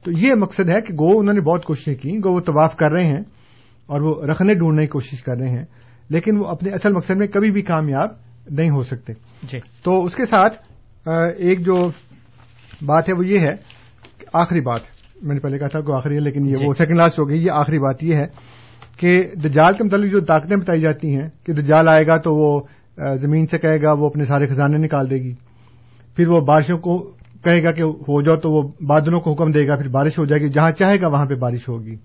[0.04, 2.92] تو یہ مقصد ہے کہ گو انہوں نے بہت کوششیں کی گو وہ طواف کر
[2.92, 3.22] رہے ہیں
[3.86, 5.66] اور وہ رکھنے ڈھونڈنے کی کوشش کر رہے ہیں
[6.10, 8.10] لیکن وہ اپنے اصل مقصد میں کبھی بھی کامیاب
[8.50, 10.69] نہیں ہو سکتے۔ جی۔ تو اس کے ساتھ
[11.38, 11.90] ایک جو
[12.86, 13.56] بات ہے وہ یہ ہے
[14.34, 14.82] آخری بات
[15.24, 16.66] میں نے پہلے کہا تھا کہ آخری ہے لیکن یہ جی.
[16.68, 18.26] وہ سیکنڈ لاسٹ ہو گئی یہ آخری بات یہ ہے
[18.98, 22.62] کہ دجال کے متعلق جو طاقتیں بتائی جاتی ہیں کہ دجال آئے گا تو وہ
[23.16, 25.34] زمین سے کہے گا وہ اپنے سارے خزانے نکال دے گی۔
[26.16, 26.98] پھر وہ بارشوں کو
[27.44, 30.26] کہے گا کہ ہو جاؤ تو وہ بادلوں کو حکم دے گا پھر بارش ہو
[30.26, 31.96] جائے گی جہاں چاہے گا وہاں پہ بارش ہوگی۔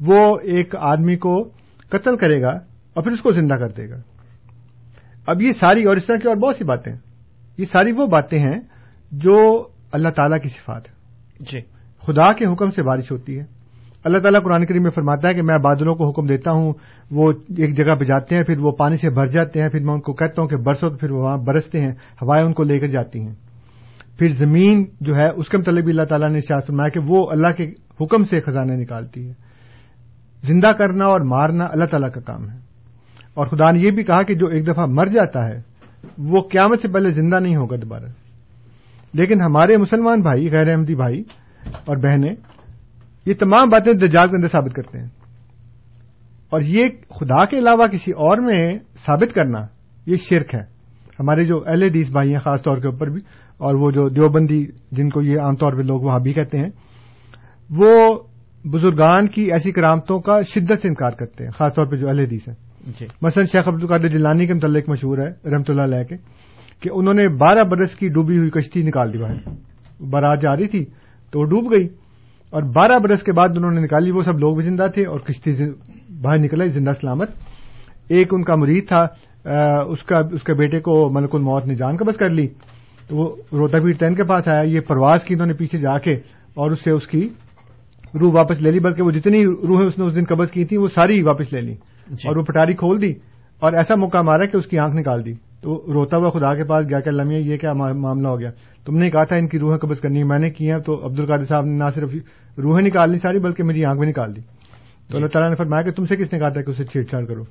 [0.00, 1.42] وہ ایک آدمی کو
[1.88, 2.50] قتل کرے گا
[2.94, 3.96] اور پھر اس کو زندہ کر دے گا۔
[5.26, 6.92] اب یہ ساری اور اس طرح کی اور بہت سی باتیں۔
[7.58, 8.60] یہ ساری وہ باتیں ہیں
[9.12, 10.96] جو اللہ تعالی کی صفات ہے
[11.40, 11.60] جی۔
[12.06, 13.44] خدا کے حکم سے بارش ہوتی ہے۔
[14.04, 16.72] اللہ تعالیٰ قرآن کریم میں فرماتا ہے کہ میں بادلوں کو حکم دیتا ہوں
[17.10, 19.94] وہ ایک جگہ پہ جاتے ہیں پھر وہ پانی سے بھر جاتے ہیں پھر میں
[19.94, 22.62] ان کو کہتا ہوں کہ برسوں تو پھر وہ وہاں برستے ہیں ہوائیں ان کو
[22.62, 23.34] لے کر جاتی ہیں۔
[24.18, 27.30] پھر زمین جو ہے اس کے متعلق بھی اللہ تعالیٰ نے شاید فرمایا کہ وہ
[27.30, 27.64] اللہ کے
[28.00, 29.32] حکم سے خزانے نکالتی ہے۔
[30.42, 32.56] زندہ کرنا اور مارنا اللہ تعالیٰ کا کام ہے۔
[33.34, 35.75] اور خدا نے یہ بھی کہا کہ جو ایک دفعہ مر جاتا ہے
[36.18, 38.04] وہ قیامت سے پہلے زندہ نہیں ہوگا دوبارہ۔
[39.14, 41.22] لیکن ہمارے مسلمان بھائی، غیر احمدی بھائی
[41.84, 42.34] اور بہنیں
[43.26, 45.08] یہ تمام باتیں دجال کے اندر ثابت کرتے ہیں۔
[46.50, 46.84] اور یہ
[47.20, 49.58] خدا کے علاوہ کسی اور میں ثابت کرنا
[50.06, 50.76] یہ شرک ہے۔
[51.20, 53.20] ہمارے جو اہل حدیث بھائی ہیں، خاص طور کے اوپر بھی،
[53.58, 56.68] اور وہ جو دیوبندی، جن کو یہ عام طور پہ لوگ وہاں بھی کہتے ہیں،
[57.70, 58.18] وہ
[58.64, 62.18] بزرگان کی ایسی کرامتوں کا شدت سے انکار کرتے ہیں، خاص طور پہ جو اہل
[62.18, 66.04] حدیث ہیں۔ جی۔ مثلا شیخ عبد القادر جلانی کے متعلق مشہور ہے رحمۃ اللہ علیہ
[66.04, 66.16] کے،
[66.80, 69.48] کہ انہوں نے بارہ برس کی ڈوبی ہوئی کشتی نکال دی باہر۔
[70.10, 70.84] بارات جا رہی تھی
[71.30, 71.88] تو وہ ڈوب گئی۔
[72.50, 75.18] اور بارہ برس کے بعد انہوں نے نکالی، وہ سب لوگ بھی زندہ تھے اور
[75.18, 75.50] کشتی
[76.22, 77.28] باہر نکلا زندہ سلامت۔
[78.08, 79.02] ایک ان کا مرید تھا
[79.86, 82.46] اس کا، اس کے بیٹے کو ملک الموت نے جان قبض کر لی۔
[83.08, 85.98] تو وہ روتا پیر تین کے پاس آیا، یہ پرواز کی انہوں نے پیچھے جا
[85.98, 86.12] کے
[86.54, 87.28] اور اس سے اس کی
[88.20, 90.78] روح واپس لے لی، بلکہ وہ جتنی روحیں اس نے اس دن قبض کی تھیں،
[90.78, 91.74] وہ ساری واپس لے لی۔
[92.10, 93.12] اور وہ پٹاری کھول دی
[93.58, 96.64] اور ایسا موقع مارا کہ اس کی آنکھ نکال دی۔ تو روتا ہوا خدا کے
[96.64, 98.50] پاس گیا کہ اللہ یہ کیا معاملہ ہو گیا۔
[98.86, 101.06] تم نے کہا تھا ان کی روحیں قبض کرنی ہے میں نے کی ہیں۔ تو
[101.06, 102.14] عبد القادر صاحب نے نہ صرف
[102.62, 104.40] روحیں نکالنی ساری بلکہ میری آنکھ بھی نکال دی۔
[105.10, 107.04] تو اللہ تعالیٰ نے فرمایا کہ تم سے کس نے کہا تھا کہ اسے چھیڑ
[107.04, 107.42] چھاڑ کرو؟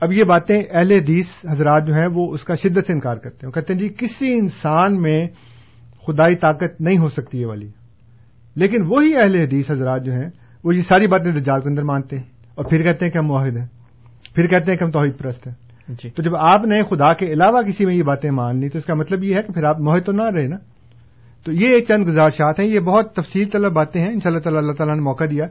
[0.00, 3.46] اب یہ باتیں اہل حدیث حضرات جو ہیں وہ اس کا شدت سے انکار کرتے
[3.46, 5.26] ہیں۔ کہتے ہیں جی کسی انسان میں
[6.06, 7.68] خدائی طاقت نہیں ہو سکتی یہ والی۔
[8.56, 10.30] لیکن وہی اہل حدیث حضرات جو ہیں،
[10.64, 13.26] وہ یہ ساری باتیں دجال کے اندر مانتے ہیں۔ اور پھر کہتے ہیں کہ ہم
[13.26, 13.66] معاہد ہیں۔
[14.34, 15.54] پھر کہتے ہیں کہ ہم توحید پرست ہیں۔
[15.88, 18.78] جی۔ تو جب آپ نے خدا کے علاوہ کسی میں یہ باتیں مان لی تو
[18.78, 20.56] اس کا مطلب یہ ہے کہ پھر آپ معاہد تو نہ رہے نا۔
[21.44, 24.62] تو یہ چند گزارشات ہیں۔ یہ بہت تفصیل طلب باتیں ہیں۔ ان شاء اللہ تعالیٰ
[24.62, 25.44] اللہ تعالیٰ نے موقع دیا۔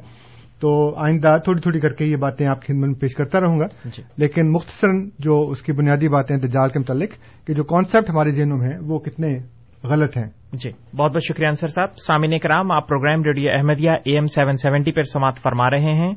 [0.59, 3.59] تو آئندہ تھوڑی تھوڑی کر کے یہ باتیں آپ کی خدمت میں پیش کرتا رہوں
[3.59, 7.09] گا۔ جی۔ لیکن مختصراً جو اس کی بنیادی باتیں دجال کے متعلق
[7.47, 9.39] کہ جو کانسیپٹ ہمارے ذہنوں میں ہیں وہ کتنے
[9.83, 14.13] غلط ہیں۔ جی بہت بہت شکریہ انصر صاحب۔ سامعین کرام آپ programme radio Ahmadiyya A
[14.13, 16.13] M seven seventy پر سماعت فرما رہے ہیں۔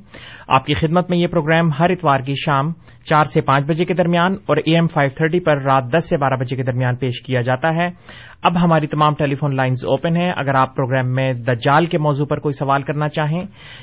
[0.48, 2.72] آپ کی خدمت میں یہ پروگرام ہر اتوار کی شام
[3.04, 6.16] چار سے پانچ بجے کے درمیان اور اے ایم فائیو تھرٹی پر رات دس سے
[6.16, 7.88] بارہ بجے کے درمیان پیش کیا جاتا ہے۔
[8.42, 12.26] اب ہماری تمام ٹیلی فون لائنز اوپن ہیں۔ اگر آپ پروگرام میں دجال کے موضوع
[12.26, 13.42] پر کوئی سوال کرنا چاہیں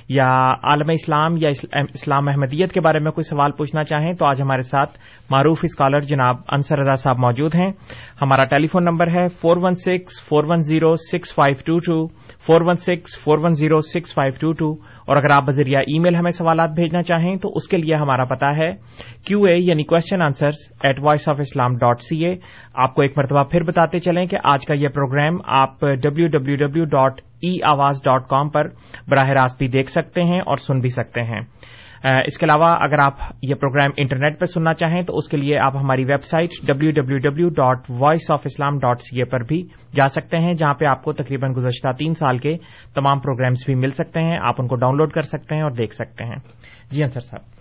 [0.09, 4.41] یا عالم اسلام یا اسلام احمدیت کے بارے میں کوئی سوال پوچھنا چاہیں تو آج
[4.41, 4.97] ہمارے ساتھ
[5.29, 7.71] معروف اسکالر جناب انصر رضا صاحب موجود ہیں۔
[8.21, 11.75] ہمارا ٹیلی فون نمبر ہے four one six four four one zero six five two
[11.85, 12.05] two,
[12.47, 14.69] four one six four one zero six five two two,
[15.05, 18.23] اور اگر آپ بذریعہ ای میل ہمیں سوالات بھیجنا چاہیں تو اس کے لیے ہمارا
[18.23, 18.69] پتا ہے
[19.25, 22.35] کیو اے یعنی question answers at voice of Islam dot C A
[22.75, 26.55] آپ کو ایک مرتبہ پھر بتاتے چلیں کہ آج کا یہ پروگرام آپ W W
[26.65, 28.67] W dot e آواز ڈاٹ کام پر
[29.07, 31.41] براہ راست بھی دیکھ سکتے ہیں اور سن بھی سکتے ہیں۔
[32.03, 35.59] اس کے علاوہ اگر آپ یہ پروگرام انٹرنیٹ پہ سننا چاہیں تو اس کے لیے
[35.59, 39.67] آپ ہماری website W W W dot voice of Islam dot C A پر بھی
[39.95, 42.57] جا سکتے ہیں، جہاں پہ آپ کو تقریباً گزشتہ تین سال کے
[42.93, 45.71] تمام پروگرامس بھی مل سکتے ہیں۔ آپ ان کو ڈاؤن لوڈ کر سکتے ہیں اور
[45.71, 46.35] دیکھ سکتے ہیں۔
[46.91, 47.57] جی انصر صاحب۔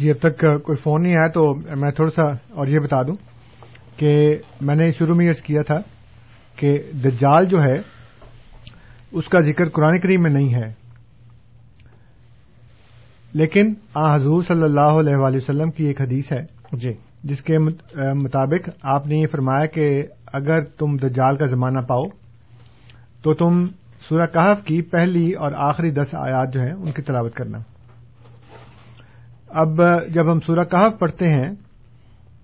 [0.00, 2.22] جی اب تک کوئی فون نہیں آیا تو میں تھوڑا سا
[2.54, 3.14] اور یہ بتا دوں
[3.98, 5.78] کہ میں نے شروع میں یہ کیا تھا
[6.56, 7.78] کہ دجال جو ہے،
[9.12, 10.77] اس کا ذکر قرآن کریم میں نہیں ہے۔
[13.32, 16.40] لیکن آ حضور صلی اللہ علیہ وآلہ وسلم کی ایک حدیث ہے
[16.72, 16.92] جی۔
[17.24, 17.58] جس کے
[18.12, 22.02] مطابق آپ نے یہ فرمایا کہ اگر تم دجال کا زمانہ پاؤ
[23.22, 23.64] تو تم
[24.08, 27.58] سورہ کہف کی پہلی اور آخری دس آیات جو ہیں ان کی تلاوت کرنا۔
[29.48, 29.80] اب
[30.14, 31.50] جب ہم سورہ کہف پڑھتے ہیں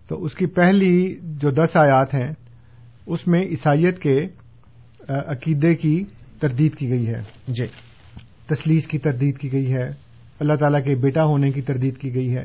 [0.09, 2.33] تو اس کی پہلی جو دس آیات ہیں
[3.07, 4.19] اس میں عیسائیت کے
[5.09, 6.05] عقیدے کی
[6.41, 7.67] تردید کی گئی ہے۔ جی۔
[8.47, 10.04] تسلیس کی تردید کی گئی ہے۔
[10.41, 12.45] اللہ تعالیٰ کے بیٹا ہونے کی تردید کی گئی ہے۔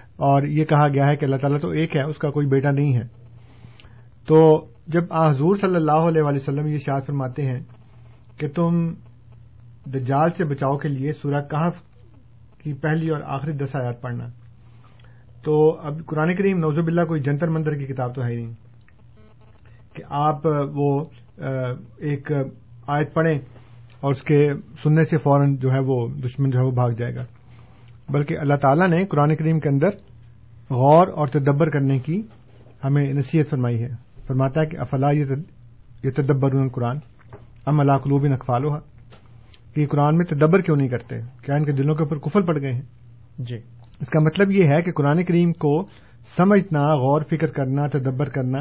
[0.00, 2.70] اور یہ کہا گیا ہے کہ اللہ تعالیٰ تو ایک ہے، اس کا کوئی بیٹا
[2.70, 3.02] نہیں ہے۔
[4.26, 7.60] تو جب حضور صلی اللہ علیہ وآلہ وسلم یہ شاد فرماتے ہیں
[8.38, 8.94] کہ تم
[9.86, 11.82] دجال سے بچاؤ کے لیے سورہ کہف
[12.62, 14.26] کی پہلی اور آخری دس آیات پڑھنا۔
[15.42, 18.54] تو اب قرآن کریم نوزب باللہ کوئی جنتر منتر کی کتاب تو ہے ہی نہیں۔
[19.94, 20.40] کہ آپ
[20.74, 21.04] وہ
[21.96, 22.32] ایک
[22.86, 23.38] آیت پڑھیں
[24.00, 24.48] اور اس کے
[24.82, 27.24] سننے سے فوراً جو ہے وہ دشمن جو ہے وہ بھاگ جائے گا۔
[28.08, 29.88] بلکہ اللہ تعالیٰ نے قرآن کریم کے اندر
[30.70, 32.22] غور اور تدبر کرنے کی
[32.84, 33.88] ہمیں نصیحت فرمائی ہے۔
[34.26, 36.96] فرماتا ہے کہ افلا یہ تدبر قرآن
[37.66, 38.80] ام اللہ قلوب اقفال ہوا
[39.74, 42.42] کہ یہ قرآن میں تدبر کیوں نہیں کرتے؟ کیا ان کے دلوں کے اوپر کفل
[42.42, 42.82] پڑ گئے ہیں؟
[43.38, 43.56] جی۔
[44.00, 45.84] اس کا مطلب یہ ہے کہ قرآن کریم کو
[46.36, 48.58] سمجھنا غور فکر کرنا تدبر کرنا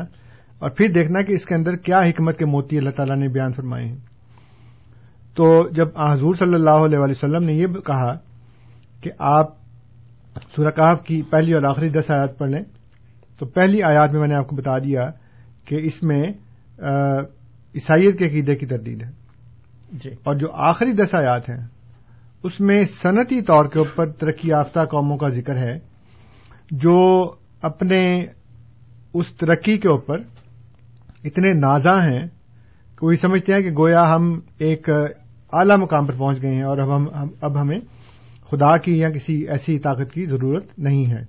[0.60, 3.52] اور پھر دیکھنا کہ اس کے اندر کیا حکمت کے موتی اللہ تعالیٰ نے بیان
[3.52, 3.98] فرمائے ہیں۔
[5.38, 8.14] تو جب حضور صلی اللہ علیہ وسلم نے یہ کہا
[9.04, 9.50] کہ آپ
[10.56, 12.64] سورکاف کی پہلی اور آخری دس آیات پڑھ لیں
[13.40, 15.10] تو پہلی آیات میں میں نے آپ کو بتا دیا
[15.66, 16.24] کہ اس میں
[17.76, 19.12] عیسائیت کے عقیدے کی تردید ہے۔
[19.92, 21.66] جی۔ اور جو آخری دس آیات ہیں
[22.44, 25.78] اس میں صنعتی طور کے اوپر ترقی یافتہ قوموں کا ذکر ہے
[26.72, 28.26] جو اپنے
[29.14, 30.20] اس ترقی کے اوپر
[31.24, 32.26] اتنے نازاں ہیں
[32.98, 34.90] کہ وہی سمجھتے ہیں کہ گویا ہم ایک
[35.56, 37.80] اعلی مقام پر پہنچ گئے ہیں اور اب ہم اب ہمیں
[38.52, 41.22] خدا کی یا کسی ایسی طاقت کی ضرورت نہیں ہے۔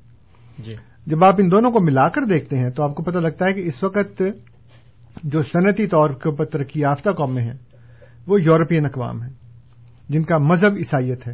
[0.59, 0.75] جی۔
[1.07, 3.53] جب آپ ان دونوں کو ملا کر دیکھتے ہیں تو آپ کو پتہ لگتا ہے
[3.53, 4.23] کہ اس وقت
[5.25, 7.55] جو صنعتی طور کے اوپر ترقی یافتہ قومیں ہیں
[8.27, 9.33] وہ یورپین اقوام ہیں
[10.09, 11.33] جن کا مذہب عیسائیت ہے۔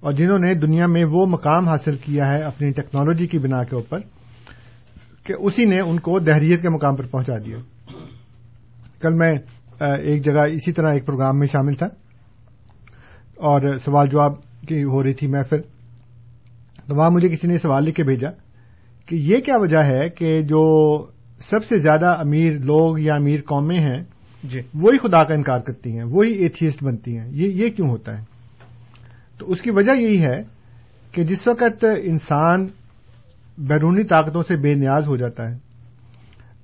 [0.00, 3.76] اور جنہوں نے دنیا میں وہ مقام حاصل کیا ہے اپنی ٹیکنالوجی کی بنا کے
[3.76, 3.98] اوپر
[5.24, 7.56] کہ اسی نے ان کو دہریت کے مقام پر پہنچا دیا۔
[9.00, 9.34] کل میں
[9.84, 11.86] ایک جگہ اسی طرح ایک پروگرام میں شامل تھا۔
[13.36, 14.32] اور سوال جواب
[14.68, 15.62] کی ہو رہی تھی محفل۔
[16.86, 18.30] تو وہاں مجھے کسی نے سوال لکھ کے بھیجا
[19.06, 20.98] کہ یہ کیا وجہ ہے کہ جو
[21.40, 24.02] سب سے زیادہ امیر لوگ یا امیر قومیں ہیں
[24.44, 28.18] جی۔ وہی خدا کا انکار کرتی ہیں وہی ایتھیسٹ بنتی ہیں۔ یہ یہ کیوں ہوتا
[28.18, 28.24] ہے؟
[29.38, 30.40] تو اس کی وجہ یہی ہے
[31.12, 32.66] کہ جس وقت انسان
[33.58, 35.71] بیرونی طاقتوں سے بے نیاز ہو جاتا ہے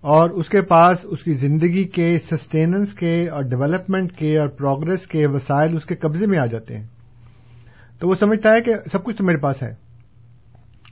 [0.01, 5.07] اور اس کے پاس اس کی زندگی کے سسٹیننس کے اور ڈیولپمنٹ کے اور پروگرس
[5.07, 6.87] کے وسائل اس کے قبضے میں آ جاتے ہیں۔
[8.01, 9.71] تو وہ سمجھتا ہے کہ سب کچھ تو میرے پاس ہے۔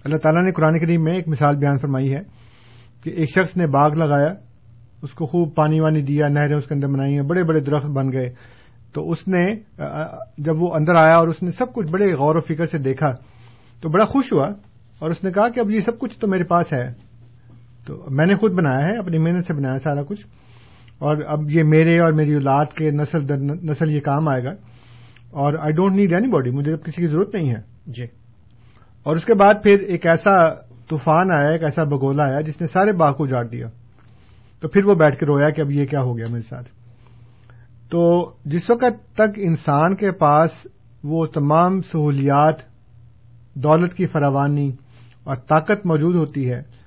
[0.04, 2.20] اللہ تعالیٰ نے قرآن کریم میں ایک مثال بیان فرمائی ہے
[3.04, 4.34] کہ ایک شخص نے باغ لگایا،
[5.02, 7.86] اس کو خوب پانی وانی دیا، نہریں اس کے اندر بنائی ہیں بڑے بڑے درخت
[7.86, 8.30] بن گئے۔
[8.92, 9.54] تو اس نے
[10.38, 13.12] جب وہ اندر آیا اور اس نے سب کچھ بڑے غور و فکر سے دیکھا
[13.82, 14.48] تو بڑا خوش ہوا
[14.98, 17.05] اور اس نے کہا کہ اب یہ سب کچھ تو میرے پاس ہے۔
[17.86, 20.26] تو میں نے خود بنایا ہے اپنی محنت سے بنایا سارا کچھ۔
[20.98, 24.50] اور اب یہ میرے اور میری اولاد کے نسل در نسل یہ کام آئے گا۔
[25.30, 28.04] اور I don't need anybody مجھے اب کسی کی ضرورت نہیں ہے۔ جی۔
[29.02, 30.54] اور اس کے بعد پھر ایک ایسا
[30.88, 33.66] طوفان آیا ایک ایسا بگولا آیا جس نے سارے باغ کو اجاڑ دیا۔
[34.60, 36.68] تو پھر وہ بیٹھ کے رویا کہ اب یہ کیا ہو گیا میرے ساتھ۔
[37.90, 40.50] تو جس وقت تک انسان کے پاس
[41.04, 42.54] وہ تمام سہولیات
[43.54, 44.72] دولت کی فراوانی
[45.24, 46.85] اور طاقت موجود ہوتی ہے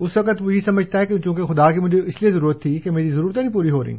[0.00, 2.78] اس وقت وہ یہ سمجھتا ہے کہ چونکہ خدا کی مجھے اس لیے ضرورت تھی
[2.78, 3.96] کہ میری ضرورتیں نہیں پوری ہو رہی۔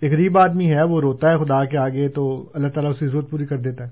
[0.00, 3.06] ایک غریب آدمی ہے، وہ روتا ہے خدا کے آگے تو اللہ تعالیٰ اس کی
[3.06, 3.90] ضرورت پوری کر دیتا ہے۔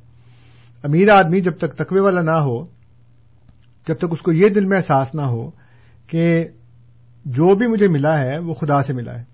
[0.82, 2.64] امیر آدمی جب تک تقوی والا نہ ہو،
[3.88, 5.50] جب تک اس کو یہ دل میں احساس نہ ہو
[6.06, 6.44] کہ
[7.24, 9.24] جو بھی مجھے ملا ہے، وہ خدا سے ملا ہے۔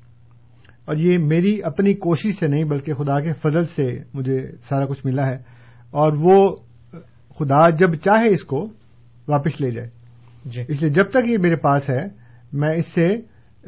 [0.85, 5.07] اور یہ میری اپنی کوشش سے نہیں، بلکہ خدا کے فضل سے مجھے سارا کچھ
[5.07, 5.37] ملا ہے۔
[5.90, 6.57] اور وہ
[7.38, 8.68] خدا جب چاہے اس کو
[9.29, 10.06] واپس لے جائے۔
[10.46, 12.06] جی۔ اس لیے جب تک یہ میرے پاس ہے
[12.52, 13.06] میں اس سے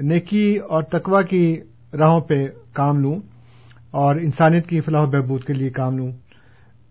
[0.02, 1.56] نیکی اور تقوا کی
[1.98, 3.14] راہوں پہ کام لوں
[3.90, 6.12] اور انسانیت کی فلاح و بہبود کے لیے کام لوں۔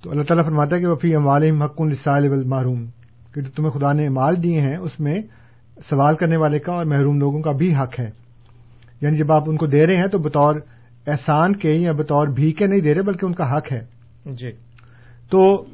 [0.04, 2.86] تو اللہ تعالیٰ فرماتا ہے کہ وفی اموالم حق السال معروم
[3.34, 5.21] کہ جو تمہیں خدا نے مال دیے ہیں اس میں
[5.89, 8.10] سوال کرنے والے کا اور محروم لوگوں کا بھی حق ہے۔
[9.02, 10.56] یعنی جب آپ ان کو دے رہے ہیں تو بطور
[11.08, 13.80] احسان کے یا بطور بھی کے نہیں دے رہے بلکہ ان کا حق ہے۔
[14.26, 14.52] جی۔
[15.30, 15.65] تو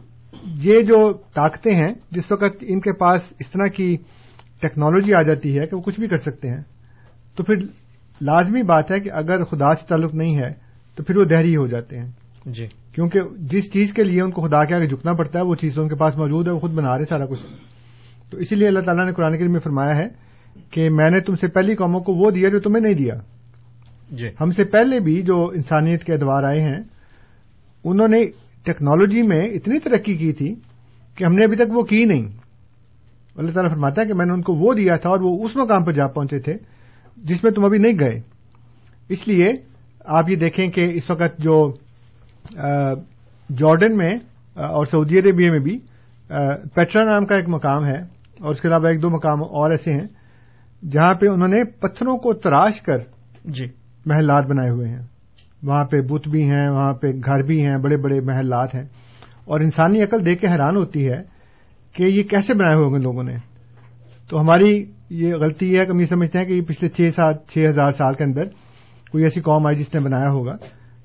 [0.44, 3.98] یہ جو طاقتیں ہیں جس وقت ان کے پاس اس طرح کی
[4.62, 6.62] ٹیکنالوجی آ جاتی ہے کہ وہ کچھ بھی کر سکتے ہیں
[7.36, 7.56] تو پھر
[8.22, 10.50] لازمی بات ہے کہ اگر خدا سے تعلق نہیں ہے
[10.96, 12.12] تو پھر وہ دہری ہو جاتے ہیں۔
[12.46, 15.56] جی۔ کیونکہ جس چیز کے لیے ان کو خدا کے آگے جھکنا پڑتا ہے وہ
[15.56, 17.46] چیز ان کے پاس موجود ہے وہ خود بنا رہے سارا کچھ۔
[18.32, 20.08] تو اسی لیے اللہ تعالیٰ نے قرآن کریم میں فرمایا ہے
[20.72, 23.14] کہ میں نے تم سے پہلی قوموں کو وہ دیا جو تمہیں نہیں دیا۔
[24.12, 26.80] جی۔ ہم سے پہلے بھی جو انسانیت کے ادوار آئے ہیں
[27.84, 28.22] انہوں نے
[28.66, 30.56] ٹیکنالوجی میں اتنی ترقی کی تھی
[31.16, 32.24] کہ ہم نے ابھی تک وہ کی نہیں۔
[33.36, 35.56] اللہ تعالیٰ فرماتا ہے کہ میں نے ان کو وہ دیا تھا اور وہ اس
[35.56, 36.54] مقام پر جا پہنچے تھے
[37.18, 38.20] جس میں تم ابھی نہیں گئے۔
[39.10, 39.46] اس لیے
[40.06, 41.74] آپ یہ دیکھیں کہ اس وقت جو
[43.50, 44.16] جارڈن میں
[44.54, 45.80] اور سعودی عربیہ میں بھی
[46.74, 48.00] پیٹرا نام کا ایک مقام ہے
[48.40, 50.08] اور اس کے علاوہ ایک دو مقام اور ایسے ہیں
[50.92, 52.98] جہاں پہ انہوں نے پتھروں کو تراش کر
[53.46, 53.66] جی۔
[54.06, 55.13] محلات بنائے ہوئے ہیں۔
[55.64, 58.84] وہاں پہ بت بھی ہیں وہاں پہ گھر بھی ہیں بڑے بڑے محلات ہیں۔
[59.46, 61.22] اور انسانی عقل دیکھ کے حیران ہوتی ہے
[61.96, 63.36] کہ یہ کیسے بنائے ہوئے گے لوگوں نے۔
[64.30, 67.48] تو ہماری یہ غلطی ہے کہ ہم یہ سمجھتے ہیں کہ یہ پچھلے چھ سات
[67.48, 68.44] چھ ہزار سال کے اندر
[69.12, 70.56] کوئی ایسی قوم آئی جس نے بنایا ہوگا۔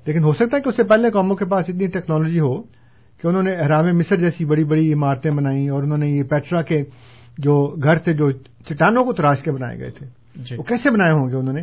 [0.07, 2.63] لیکن ہو سکتا ہے کہ اس سے پہلے قوموں کے پاس اتنی ٹیکنالوجی ہو
[3.21, 6.63] کہ انہوں نے احرام مصر جیسی بڑی بڑی عمارتیں بنائی اور انہوں نے یہ پیٹرا
[6.63, 6.83] کے
[7.39, 11.13] جو گھر تھے جو چٹانوں کو تراش کے بنائے گئے تھے۔ جی۔ وہ کیسے بنائے
[11.13, 11.61] ہوں گے انہوں نے؟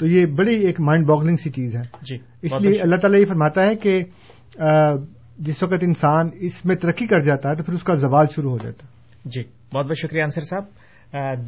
[0.00, 3.20] تو یہ بڑی ایک مائنڈ باگلنگ سی چیز ہے۔ جی اس لیے بہت اللہ تعالیٰ
[3.20, 3.98] یہ فرماتا ہے کہ
[5.38, 8.50] جس وقت انسان اس میں ترقی کر جاتا ہے تو پھر اس کا زوال شروع
[8.50, 8.92] ہو جاتا ہے۔
[9.24, 9.42] جی
[9.74, 10.64] بہت بہت شکریہ انصر صاحب۔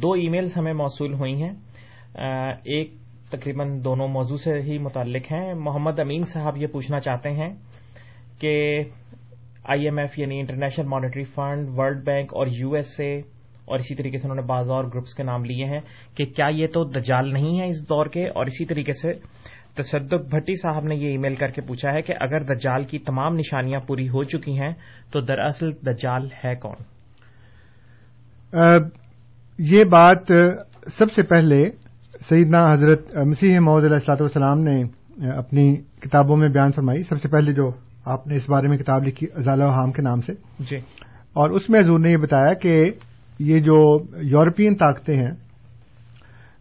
[0.01, 1.53] دو ای میلز ہمیں موصول ہوئی ہیں۔
[2.63, 2.93] ایک
[3.29, 7.53] تقریباً دونوں موضوع سے ہی متعلق ہیں۔ محمد امین صاحب یہ پوچھنا چاہتے ہیں
[8.39, 8.79] کہ
[9.63, 13.21] آئی ایم ایف یعنی international monetary fund world bank اور یو ایس اے
[13.65, 15.79] اور اسی طریقے سے انہوں نے بعض اور گروپس کے نام لیے ہیں
[16.17, 19.13] کہ کیا یہ تو دجال نہیں ہے اس دور کے؟ اور اسی طریقے سے
[19.75, 22.99] تصدق بھٹی صاحب نے یہ ای میل کر کے پوچھا ہے کہ اگر دجال کی
[22.99, 24.71] تمام نشانیاں پوری ہو چکی ہیں
[25.11, 26.75] تو دراصل دجال ہے کون؟
[28.59, 28.77] آ،
[29.59, 30.31] یہ بات
[30.87, 31.69] سب سے پہلے
[32.29, 34.83] سیدنا حضرت مسیح محمد علیہ السلاط والسلام نے
[35.37, 37.71] اپنی کتابوں میں بیان فرمائی۔ سب سے پہلے جو
[38.05, 40.77] آپ نے اس بارے میں کتاب لکھی ازالہ حام کے نام سے۔ جی۔
[41.33, 42.83] اور اس میں حضور نے یہ بتایا کہ
[43.39, 45.31] یہ جو یورپین طاقتیں ہیں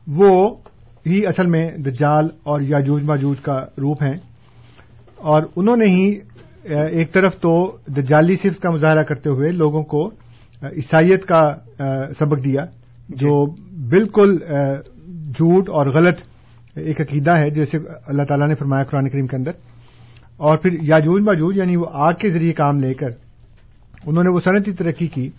[0.07, 0.57] وہ
[1.07, 4.15] ہی اصل میں دجال اور یاجوج ماجوج کا روپ ہیں۔
[5.17, 6.19] اور انہوں نے ہی
[6.65, 10.11] ایک طرف تو دجالی صرف کا مظاہرہ کرتے ہوئے لوگوں کو
[10.63, 11.43] عیسائیت کا
[12.19, 12.65] سبق دیا
[13.09, 13.47] جو
[13.89, 14.37] بالکل
[15.31, 16.21] جھوٹ اور غلط
[16.77, 19.51] ایک عقیدہ ہے جیسے اللہ تعالیٰ نے فرمایا قرآن کریم کے اندر۔
[20.37, 23.09] اور پھر یاجوج ماجوج یعنی وہ آگ کے ذریعے کام لے کر
[24.07, 25.31] انہوں نے وہ صنعتی ترقی کی۔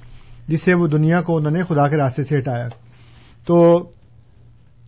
[0.48, 2.68] جس سے وہ دنیا کو انہوں نے خدا کے راستے سے ہٹایا۔
[3.48, 3.90] تو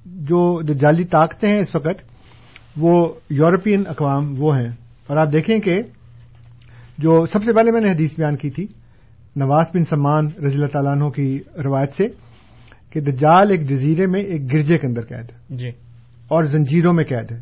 [0.06, 2.04] جو جعلی طاقتیں ہیں اس وقت
[2.78, 4.70] وہ یورپین اقوام وہ ہیں۔
[5.08, 5.80] اور آپ دیکھیں کہ
[6.98, 8.68] جو سب سے پہلے میں نے حدیث بیان کی تھی
[9.36, 12.08] نواز بن سلمان رضی اللہ تعالیٰ عنہ کی روایت سے
[12.90, 15.70] کہ دجال ایک جزیرے میں ایک گرجے کے اندر قید ہے۔ جی۔
[16.28, 17.38] اور زنجیروں میں قید ہے۔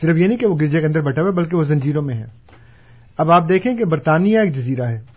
[0.00, 2.14] صرف یہ نہیں کہ وہ گرجے کے اندر بیٹھا ہوا ہے بلکہ وہ زنجیروں میں
[2.14, 2.24] ہے۔
[3.18, 5.15] اب آپ دیکھیں کہ برطانیہ ایک جزیرہ ہے۔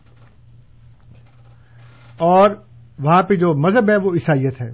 [2.20, 2.50] اور
[3.00, 4.70] وہاں پہ جو مذہب ہے وہ عیسائیت ہے۔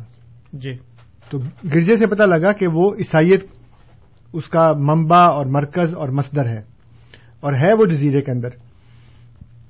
[0.53, 0.73] جی۔
[1.29, 1.38] تو
[1.73, 3.45] گرجے سے پتہ لگا کہ وہ عیسائیت
[4.34, 6.60] اس کا منبع اور مرکز اور مصدر ہے
[7.39, 8.49] اور ہے وہ جزیرے کے اندر۔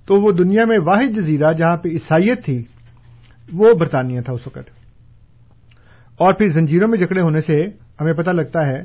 [0.05, 2.63] تو وہ دنیا میں واحد جزیرہ جہاں پہ عیسائیت تھی
[3.53, 4.69] وہ برطانیہ تھا اس وقت۔
[6.17, 7.65] اور پھر زنجیروں میں جکڑے ہونے سے
[8.01, 8.83] ہمیں پتہ لگتا ہے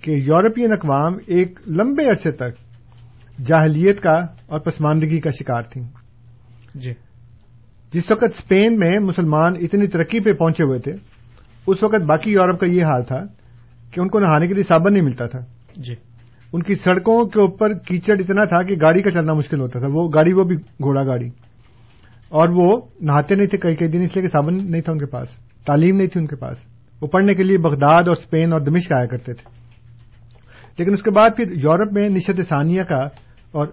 [0.00, 2.50] کہ یورپین اقوام ایک لمبے عرصے تک
[3.46, 4.14] جاہلیت کا
[4.46, 5.88] اور پسماندگی کا شکار تھیں۔
[6.74, 6.92] جی۔
[7.96, 10.92] جس وقت اسپین میں مسلمان اتنی ترقی پہ پہنچے ہوئے تھے
[11.66, 13.18] اس وقت باقی یورپ کا یہ حال تھا
[13.90, 15.38] کہ ان کو نہانے کے لیے صابن نہیں ملتا تھا۔
[15.76, 15.94] جی۔
[16.52, 19.88] ان کی سڑکوں کے اوپر کیچڑ اتنا تھا کہ گاڑی کا چلنا مشکل ہوتا تھا۔
[19.92, 21.26] وہ گاڑی وہ بھی گھوڑا گاڑی۔
[22.28, 24.98] اور وہ نہاتے نہیں تھے کئی کئی دن اس لیے کہ صابن نہیں تھا ان
[24.98, 25.28] کے پاس
[25.66, 26.56] تعلیم نہیں تھی ان کے پاس۔
[27.00, 29.50] وہ پڑھنے کے لیے بغداد اور اسپین اور دمشق آیا کرتے تھے۔
[30.78, 33.04] لیکن اس کے بعد پھر یورپ میں نشت ثانیہ کا
[33.52, 33.66] اور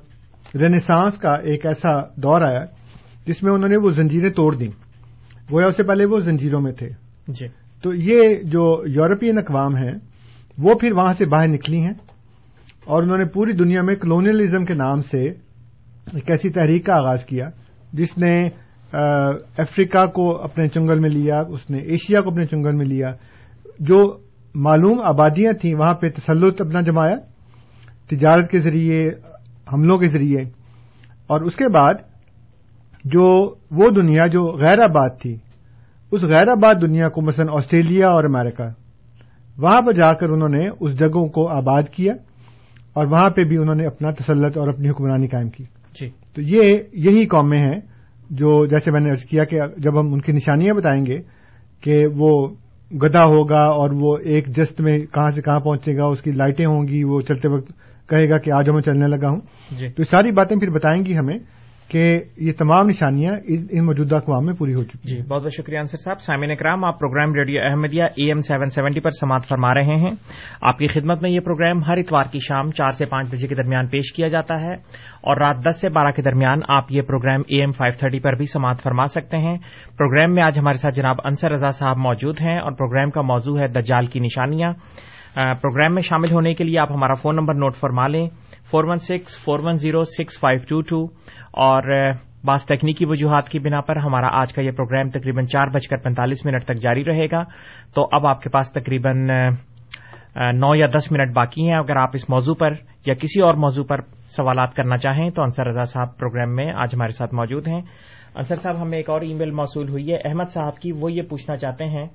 [0.55, 2.65] رینیسانس کا ایک ایسا دور آیا
[3.27, 4.67] جس میں انہوں نے وہ زنجیریں توڑ دیں۔
[5.51, 6.89] گویا اس سے پہلے وہ زنجیروں میں تھے۔
[7.27, 7.47] جی۔
[7.83, 9.91] تو یہ جو یورپین اقوام ہیں
[10.57, 11.93] وہ پھر وہاں سے باہر نکلی ہیں
[12.85, 15.21] اور انہوں نے پوری دنیا میں کلونیلزم کے نام سے
[16.13, 17.49] ایک ایسی تحریک کا آغاز کیا
[17.93, 18.33] جس نے
[19.57, 23.13] افریقہ کو اپنے چنگل میں لیا اس نے ایشیا کو اپنے چنگل میں لیا۔
[23.79, 24.17] جو
[24.55, 27.15] معلوم آبادیاں تھیں وہاں پہ تسلط اپنا جمایا
[28.09, 29.09] تجارت کے ذریعے
[29.73, 30.43] حملوں کے ذریعے۔
[31.27, 31.93] اور اس کے بعد
[33.05, 35.37] جو وہ دنیا جو غیر آباد تھی
[36.11, 38.63] اس غیر آباد دنیا کو مثلا آسٹریلیا اور امریکہ
[39.57, 42.13] وہاں پر جا کر انہوں نے اس جگہوں کو آباد کیا
[42.93, 45.63] اور وہاں پہ بھی انہوں نے اپنا تسلط اور اپنی حکمرانی قائم کی۔
[45.99, 47.79] جی۔ تو یہ یہی قومیں ہیں
[48.29, 51.17] جو جیسے میں نے ارض کیا کہ جب ہم ان کی نشانیاں بتائیں گے
[51.83, 52.47] کہ وہ
[53.03, 56.65] گدا ہوگا اور وہ ایک جست میں کہاں سے کہاں پہنچے گا اس کی لائٹیں
[56.65, 57.67] ہوں گی وہ چلتے وقت
[58.09, 59.39] کہے گا کہ آج میں چلنے لگا ہوں۔
[59.79, 61.37] جی۔ تو ساری باتیں پھر بتائیں گی ہمیں
[61.93, 65.53] کہ یہ تمام نشانیاں ان موجودہ اقوام میں پوری ہو چکی جی ہیں۔ بہت بہت
[65.53, 69.45] شکریہ انصر صاحب۔ سامعین اکرام آپ programme radio Ahmadiyya A M seven seventy پر سماعت
[69.45, 70.11] فرما رہے ہیں۔
[70.61, 73.55] آپ کی خدمت میں یہ پروگرام ہر اتوار کی شام چار سے پانچ بجے کے
[73.55, 74.73] درمیان پیش کیا جاتا ہے
[75.21, 78.33] اور رات دس سے بارہ کے درمیان آپ یہ programme A M five thirty پر
[78.33, 79.57] بھی سماعت فرما سکتے ہیں۔
[79.97, 83.59] پروگرام میں آج ہمارے ساتھ جناب انصر رضا صاحب موجود ہیں اور پروگرام کا موضوع
[83.59, 84.69] ہے دجال کی نشانیاں۔
[85.35, 88.29] پروگرام میں شامل ہونے کے لیے آپ ہمارا فون نمبر نوٹ فرما لیں۔
[88.73, 91.05] Four one six, four one zero, six five two two
[91.53, 92.11] اور
[92.43, 95.97] بعض تکنیکی وجوہات کی بنا پر ہمارا آج کا یہ پروگرام تقریباً چار بج کر
[95.97, 97.43] پینتالیس منٹ تک جاری رہے گا۔
[97.95, 99.15] تو اب آپ کے پاس تقریباً
[100.55, 102.71] نو یا دس منٹ باقی ہیں۔ اگر آپ اس موضوع پر
[103.05, 106.89] یا کسی اور موضوع پر سوالات کرنا چاہیں تو انصر رضا صاحب پروگرام میں آج
[106.93, 107.81] ہمارے ساتھ موجود ہیں۔
[108.35, 111.21] انصر صاحب، ہمیں ایک اور ای میل موصول ہوئی ہے۔ احمد صاحب کی وہ یہ
[111.21, 112.05] پوچھنا چاہتے ہیں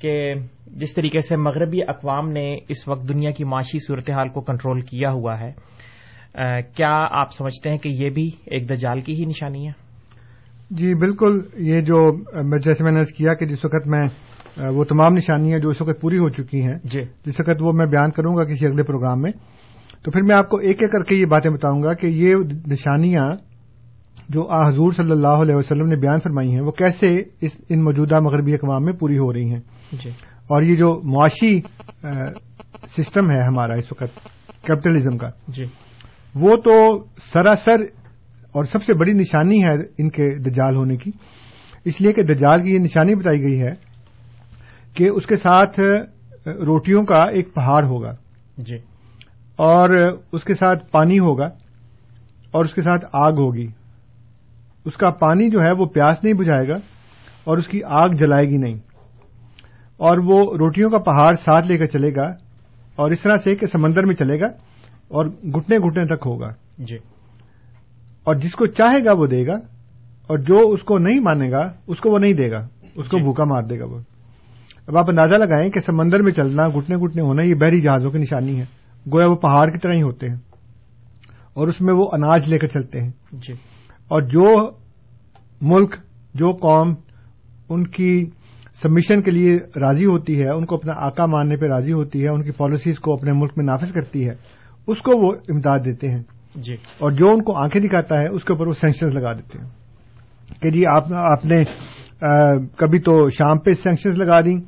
[0.00, 0.34] کہ
[0.66, 5.10] جس طریقے سے مغربی اقوام نے اس وقت دنیا کی معاشی صورتحال کو کنٹرول کیا
[5.10, 5.77] ہوا ہے۔
[6.76, 9.72] کیا آپ سمجھتے ہیں کہ یہ بھی ایک دجال کی ہی نشانی ہے؟
[10.70, 12.10] جی بالکل۔ یہ جو
[12.58, 14.04] جیسے میں نے کیا کہ جس وقت میں
[14.70, 17.86] وہ تمام نشانیاں جو اس وقت پوری ہو چکی ہیں جی۔ جس وقت وہ میں
[17.86, 19.30] بیان کروں گا کسی اگلے پروگرام میں
[20.04, 22.34] تو پھر میں آپ کو ایک ایک کر کے یہ باتیں بتاؤں گا کہ یہ
[22.66, 23.28] نشانیاں
[24.28, 28.20] جو حضور صلی اللہ علیہ وسلم نے بیان فرمائی ہیں وہ کیسے اس ان موجودہ
[28.20, 29.60] مغربی اقوام میں پوری ہو رہی ہیں۔
[29.92, 30.10] جی۔
[30.48, 31.60] اور یہ جو معاشی
[32.96, 34.28] سسٹم ہے ہمارا اس وقت
[34.64, 35.64] کیپٹلزم کا جی۔
[36.40, 37.80] وہ تو سراسر
[38.52, 41.10] اور سب سے بڑی نشانی ہے ان کے دجال ہونے کی۔
[41.84, 43.74] اس لیے کہ دجال کی یہ نشانی بتائی گئی ہے
[44.96, 45.80] کہ اس کے ساتھ
[46.48, 48.10] روٹیوں کا ایک پہاڑ ہوگا۔
[48.58, 48.76] جی۔
[49.56, 51.44] اور اس کے ساتھ پانی ہوگا
[52.50, 53.66] اور اس کے ساتھ آگ ہوگی۔
[54.84, 56.74] اس کا پانی جو ہے وہ پیاس نہیں بجھائے گا
[57.44, 58.74] اور اس کی آگ جلائے گی نہیں۔
[59.96, 62.26] اور وہ روٹیوں کا پہاڑ ساتھ لے کر چلے گا
[62.96, 64.67] اور اس طرح سے کہ سمندر میں چلے گا۔
[65.08, 66.48] اور گھٹنے گھٹنے تک ہوگا۔
[66.78, 66.96] جی۔
[68.24, 69.54] اور جس کو چاہے گا وہ دے گا
[70.26, 73.18] اور جو اس کو نہیں مانے گا اس کو وہ نہیں دے گا۔ اس کو
[73.18, 73.98] جی۔ بھوکا مار دے گا وہ۔
[74.86, 78.18] اب آپ اندازہ لگائیں کہ سمندر میں چلنا گھٹنے گھٹنے ہونا یہ بحری جہازوں کی
[78.18, 78.64] نشانی ہے۔
[79.12, 80.36] گویا وہ پہاڑ کی طرح ہی ہوتے ہیں۔
[81.54, 83.52] اور اس میں وہ اناج لے کر چلتے ہیں۔ جی۔
[84.08, 84.70] اور جو
[85.60, 85.94] ملک
[86.34, 86.94] جو قوم
[87.68, 88.30] ان کی
[88.82, 92.28] سبمیشن کے لیے راضی ہوتی ہے ان کو اپنا آقا ماننے پہ راضی ہوتی ہے
[92.28, 94.34] ان کی پالیسیز کو اپنے ملک میں نافذ کرتی ہے
[94.88, 96.22] اس کو وہ امداد دیتے ہیں۔
[96.54, 99.58] جی۔ اور جو ان کو آنکھیں دکھاتا ہے اس کے اوپر وہ سینکشنز لگا دیتے
[99.58, 99.68] ہیں۔
[100.62, 101.62] کہ جی آپ آپ نے
[102.76, 104.60] کبھی تو شام پہ سینکشنز لگا دیں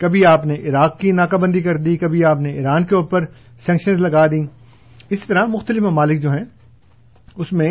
[0.00, 3.24] کبھی آپ نے عراق کی ناکہ بندی کر دی کبھی آپ نے ایران کے اوپر
[3.66, 4.46] سینکشنز لگا دیں۔
[5.10, 6.44] اسی طرح مختلف ممالک جو ہیں
[7.36, 7.70] اس میں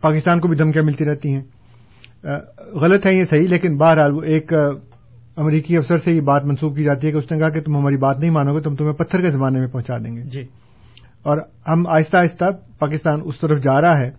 [0.00, 1.42] پاکستان کو بھی دھمکیاں ملتی رہتی ہیں۔
[2.72, 4.52] غلط ہے یہ صحیح لیکن بہرحال وہ ایک
[5.40, 7.76] امریکی افسر سے یہ بات منسوخ کی جاتی ہے کہ اس نے کہا کہ تم
[7.76, 10.42] ہماری بات نہیں مانو گے تم تمہیں پتھر کے زمانے میں پہنچا دیں گے۔ جی۔
[11.22, 11.38] اور
[11.68, 12.44] ہم آہستہ آہستہ
[12.78, 14.10] پاکستان اس طرف جا رہا ہے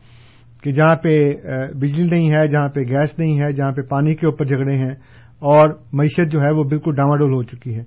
[0.64, 1.34] کہ جہاں پہ
[1.74, 4.92] بجلی نہیں ہے جہاں پہ گیس نہیں ہے جہاں پہ پانی کے اوپر جھگڑے ہیں
[5.40, 7.82] اور معیشت جو ہے وہ بالکل ڈاواڈول ہو چکی ہے۔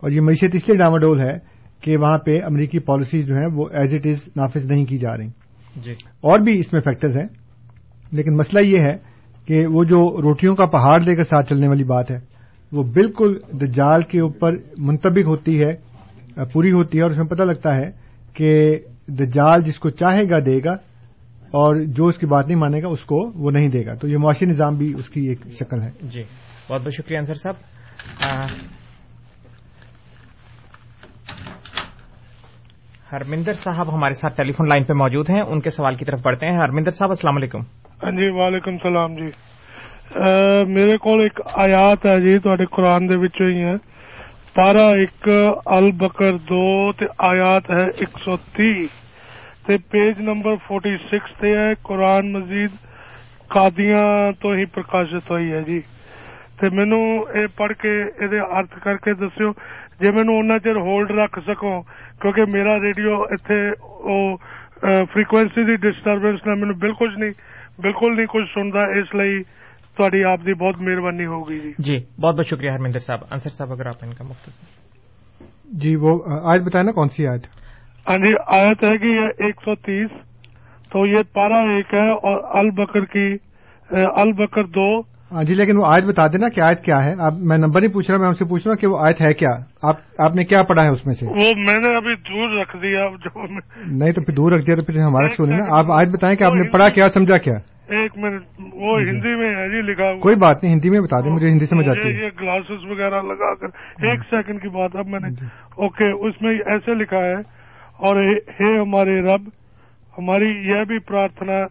[0.00, 1.38] اور یہ معیشت اس لیے ڈاواڈول ہے
[1.80, 5.16] کہ وہاں پہ امریکی پالیسیز جو ہیں وہ ایز اٹ از نافذ نہیں کی جا
[5.16, 5.28] رہی۔
[5.76, 7.26] جی۔ اور بھی اس میں فیکٹرز ہیں
[8.12, 8.96] لیکن مسئلہ یہ ہے
[9.46, 12.37] کہ وہ جو روٹیوں کا پہاڑ لے کر ساتھ چلنے والی بات ہے
[12.72, 15.88] وہ بالکل دجال کے اوپر منتبک ہوتی ہے
[16.52, 17.90] پوری ہوتی ہے اور اس میں پتہ لگتا ہے
[18.34, 20.72] کہ دجال جس کو چاہے گا دے گا
[21.50, 24.08] اور جو اس کی بات نہیں مانے گا اس کو وہ نہیں دے گا۔ تو
[24.08, 26.22] یہ معاشی نظام بھی اس کی ایک شکل ہے۔ جی
[26.70, 27.54] بہت بہت شکریہ انصر صاحب۔
[33.12, 36.20] ہرمندر صاحب ہمارے ساتھ ٹیلی فون لائن پہ موجود ہیں۔ ان کے سوال کی طرف
[36.24, 37.60] بڑھتے ہیں۔ ہرمندر صاحب السلام علیکم۔
[38.02, 39.57] ہاں جی وعلیکم السلام جی۔
[40.10, 43.76] میرے کو ایک آیات ہے جی تے قرآن دے وچوں ہی ہے
[44.54, 45.28] پارا ایک
[45.66, 48.72] البکر دو تے آیات ہے ایک سو تی
[49.66, 52.70] تے پیج نمبر فورٹی سکس تے ہے قرآن مزید
[53.48, 55.80] قادیاں تو ہی پرکاشت ہوئی ہے جی
[56.60, 57.00] تے مینو
[57.34, 59.52] اے پڑھ کے اے ارتھ کر کے دسیو
[60.00, 61.80] جے مینو اُنہ چر ہولڈ رکھ سکوں
[62.20, 63.60] کیونکہ میرا ریڈیو اتنے
[65.12, 67.32] فریکوینسی دی ڈسٹربنس نے مینو بالکل نہیں
[67.80, 69.38] بالکل نہیں کچھ سنتا اس لیے
[69.98, 73.72] تاری آپ دی بہت مہربانی ہوگی جی جی بہت بہت شکریہ ہرمندر صاحب انصر صاحب
[73.72, 77.46] اگر آپ ان کا مختصر جی وہ آیت بتائیں نا کون سی آیت
[78.06, 80.16] ہاں جی آیت ہے کہ یہ ایک سو تیس
[80.92, 83.28] تو یہ پارا ایک ہے اور البکر کی
[84.16, 84.88] البکر دو
[85.32, 87.92] ہاں جی لیکن وہ آیت بتا دینا کہ آیت کیا ہے آپ میں نمبر نہیں
[87.92, 89.50] پوچھ رہا میں آپ سے پوچھ رہا ہوں کہ وہ آیت ہے کیا
[89.82, 92.76] آپ آپ نے کیا پڑھا ہے اس میں سے وہ میں نے ابھی دور رکھ
[92.76, 96.08] دیا جو نہیں تو پھر دور رکھ دیا تو پھر ہمارا سنیں نا آپ آیت
[96.08, 97.58] بتائیں کہ آپ نے پڑھا کیا سمجھا کیا
[97.88, 101.30] ایک منٹ وہ ہندی میں ہے جی لکھا کوئی بات نہیں ہندی میں بتا دیں
[101.30, 103.66] مجھے ہندی سمجھ آتی ہے۔ یہ گلاسز وغیرہ لگا کر۔
[104.04, 105.44] ایک سیکنڈ کی بات اب میں نے
[105.76, 107.36] اوکے اس میں ایسے لکھا ہے
[107.98, 108.16] اور
[108.60, 109.48] ہے ہمارے رب
[110.18, 111.64] ہماری یہ بھی پرارتھنا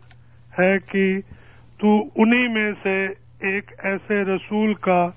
[0.59, 1.19] ہے کہ
[1.79, 3.05] تو انہی میں سے
[3.47, 5.07] ایک ایسے رسول کا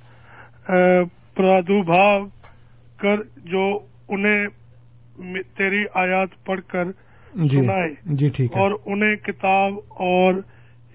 [1.37, 2.25] پرادھاؤ
[3.01, 3.79] کر جو
[4.09, 4.47] انہیں
[5.57, 6.85] تیری آیات پڑھ کر
[7.35, 10.35] سنائے۔ جی ٹھیک اور انہیں کتاب اور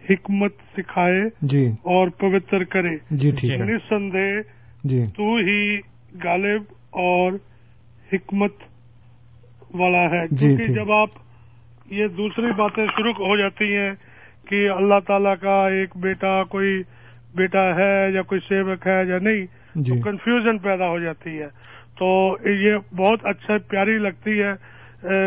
[0.09, 4.41] حکمت سکھائے جی۔ اور پوتر کرے۔ جی ٹھیک ہے۔ نسندہ
[4.83, 5.77] جی۔ تو ہی
[6.23, 7.31] غالب اور
[8.13, 8.51] حکمت
[9.73, 11.09] والا ہے۔ جی، کیونکہ۔ جب آپ
[11.91, 13.91] یہ دوسری باتیں شروع ہو جاتی ہیں
[14.49, 16.83] کہ اللہ تعالی کا ایک بیٹا کوئی
[17.35, 19.45] بیٹا ہے یا کوئی سیوک ہے یا نہیں
[19.75, 21.47] جی۔ تو کنفیوژن پیدا ہو جاتی ہے۔
[21.99, 24.51] تو یہ بہت اچھا پیاری لگتی ہے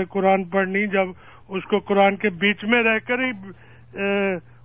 [0.09, 1.07] قرآن پڑھنی۔ جب
[1.49, 3.31] اس کو قرآن کے بیچ میں رہ کر ہی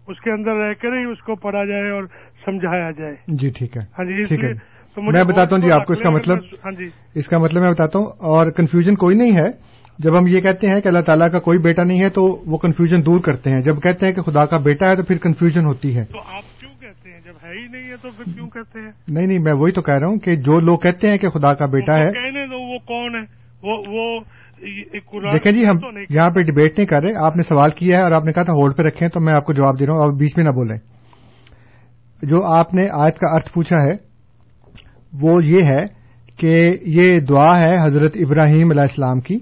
[0.07, 2.03] اس کے اندر رہ کر ہی اس کو پڑھا جائے اور
[2.45, 5.93] سمجھایا جائے۔ جی ٹھیک ہے۔ ہاں جی ٹھیک ہے۔ میں بتاتا ہوں جی آپ کو
[5.93, 9.31] اس کا مطلب ہاں جی۔ اس کا مطلب میں بتاتا ہوں۔ اور کنفیوژن کوئی نہیں
[9.31, 12.43] ہے۔ جب ہم یہ کہتے ہیں کہ اللہ تعالیٰ کا کوئی بیٹا نہیں ہے تو
[12.45, 15.17] وہ کنفیوژن دور کرتے ہیں۔ جب کہتے ہیں کہ خدا کا بیٹا ہے تو پھر
[15.17, 18.33] کنفیوژن ہوتی ہے۔ تو آپ کیوں کہتے ہیں؟ جب ہے ہی نہیں ہے تو پھر
[18.33, 21.07] کیوں کہتے ہیں؟ نہیں نہیں میں وہی تو کہہ رہا ہوں کہ جو لوگ کہتے
[21.07, 24.19] ہیں کہ خدا کا بیٹا ہے۔ کہنے دو وہ کون ہے؟ وہ
[24.64, 25.78] دیکھیں جی ہم
[26.09, 28.43] یہاں پہ ڈبیٹ نہیں کر رہے آپ نے سوال کیا ہے اور آپ نے کہا
[28.43, 30.45] تھا ہولڈ پہ رکھیں تو میں آپ کو جواب دے رہا ہوں آپ بیچ میں
[30.45, 30.78] نہ بولیں۔
[32.24, 33.91] جو آپ نے آیت کا ارتھ پوچھا ہے
[35.22, 35.86] وہ یہ ہے
[36.38, 39.39] کہ یہ دعا ہے حضرت ابراہیم علیہ السلام کی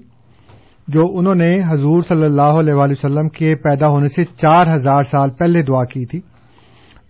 [0.88, 5.02] جو انہوں نے حضور صلی اللہ علیہ وآلہ وسلم کے پیدا ہونے سے چار ہزار
[5.02, 6.18] سال پہلے دعا کی تھی۔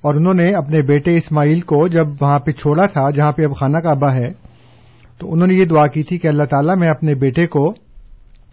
[0.05, 3.57] اور انہوں نے اپنے بیٹے اسماعیل کو جب وہاں پہ چھوڑا تھا جہاں پہ اب
[3.57, 4.33] خانہ کعبہ ہے
[5.19, 7.73] تو انہوں نے یہ دعا کی تھی کہ اللہ تعالیٰ میں اپنے بیٹے کو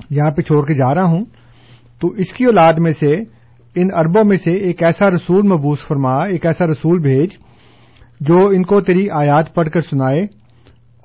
[0.10, 1.26] یہاں پہ چھوڑ کے جا رہا ہوں،
[2.01, 3.16] تو اس کی اولاد میں سے،
[3.76, 7.30] ان اربوں میں سے ایک ایسا رسول مبوس فرما، ایک ایسا رسول بھیج،
[8.20, 10.24] جو ان کو تیری آیات پڑھ کر سنائے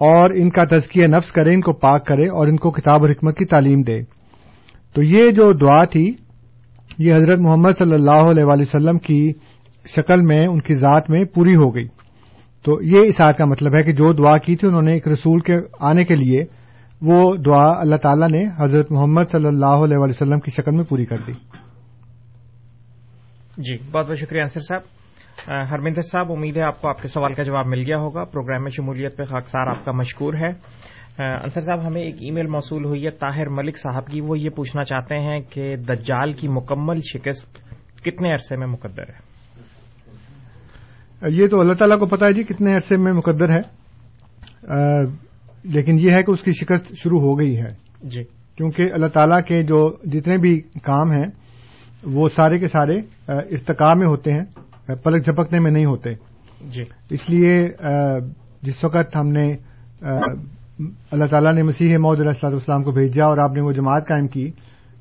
[0.00, 3.10] اور ان کا تزکیہ نفس کرے، ان کو پاک کرے اور ان کو کتاب اور
[3.10, 4.02] حکمت کی تعلیم دے۔
[4.94, 6.12] تو یہ جو دعا تھی،
[6.98, 9.32] یہ حضرت محمد صلی اللہ علیہ وآلہ وسلم کی
[9.96, 11.86] شکل میں، ان کی ذات میں پوری ہو گئی۔
[12.64, 15.08] تو یہ اس آیت کا مطلب ہے کہ جو دعا کی تھی، انہوں نے ایک
[15.08, 16.44] رسول کے آنے کے لیے
[17.04, 21.04] وہ دعا اللہ تعالیٰ نے حضرت محمد صلی اللہ علیہ وسلم کی شکل میں پوری
[21.04, 21.32] کر دی۔
[23.58, 24.80] جی بہت بہت شکریہ انصر صاحب۔
[25.70, 28.62] ہرمندر صاحب امید ہے آپ کو آپ کے سوال کا جواب مل گیا ہوگا۔ پروگرام
[28.62, 30.48] میں شمولیت پہ خاکسار آپ کا مشکور ہے۔
[31.18, 34.50] انصر صاحب ہمیں ایک ای میل موصول ہوئی ہے طاہر ملک صاحب کی۔ وہ یہ
[34.50, 37.58] پوچھنا چاہتے ہیں کہ دجال کی مکمل شکست
[38.04, 39.34] کتنے عرصے میں مقدر ہے؟
[41.28, 43.60] یہ تو اللہ تعالیٰ کو پتا ہے جی کتنے عرصے میں مقدر ہے۔
[45.64, 48.24] لیکن یہ ہے کہ اس کی شکست شروع ہو گئی ہے۔ جی۔
[48.56, 51.26] کیونکہ اللہ تعالیٰ کے جو جتنے بھی کام ہیں
[52.04, 52.98] وہ سارے کے سارے
[53.28, 54.44] ارتقاء میں ہوتے ہیں
[54.94, 56.10] پلک جھپکنے میں نہیں ہوتے۔
[56.70, 57.68] جی۔ اس لیے
[58.62, 59.52] جس وقت ہم نے
[61.10, 64.08] اللہ تعالیٰ نے مسیح مود علیہ السلاط والسلام کو بھیجا اور آپ نے وہ جماعت
[64.08, 64.50] قائم کی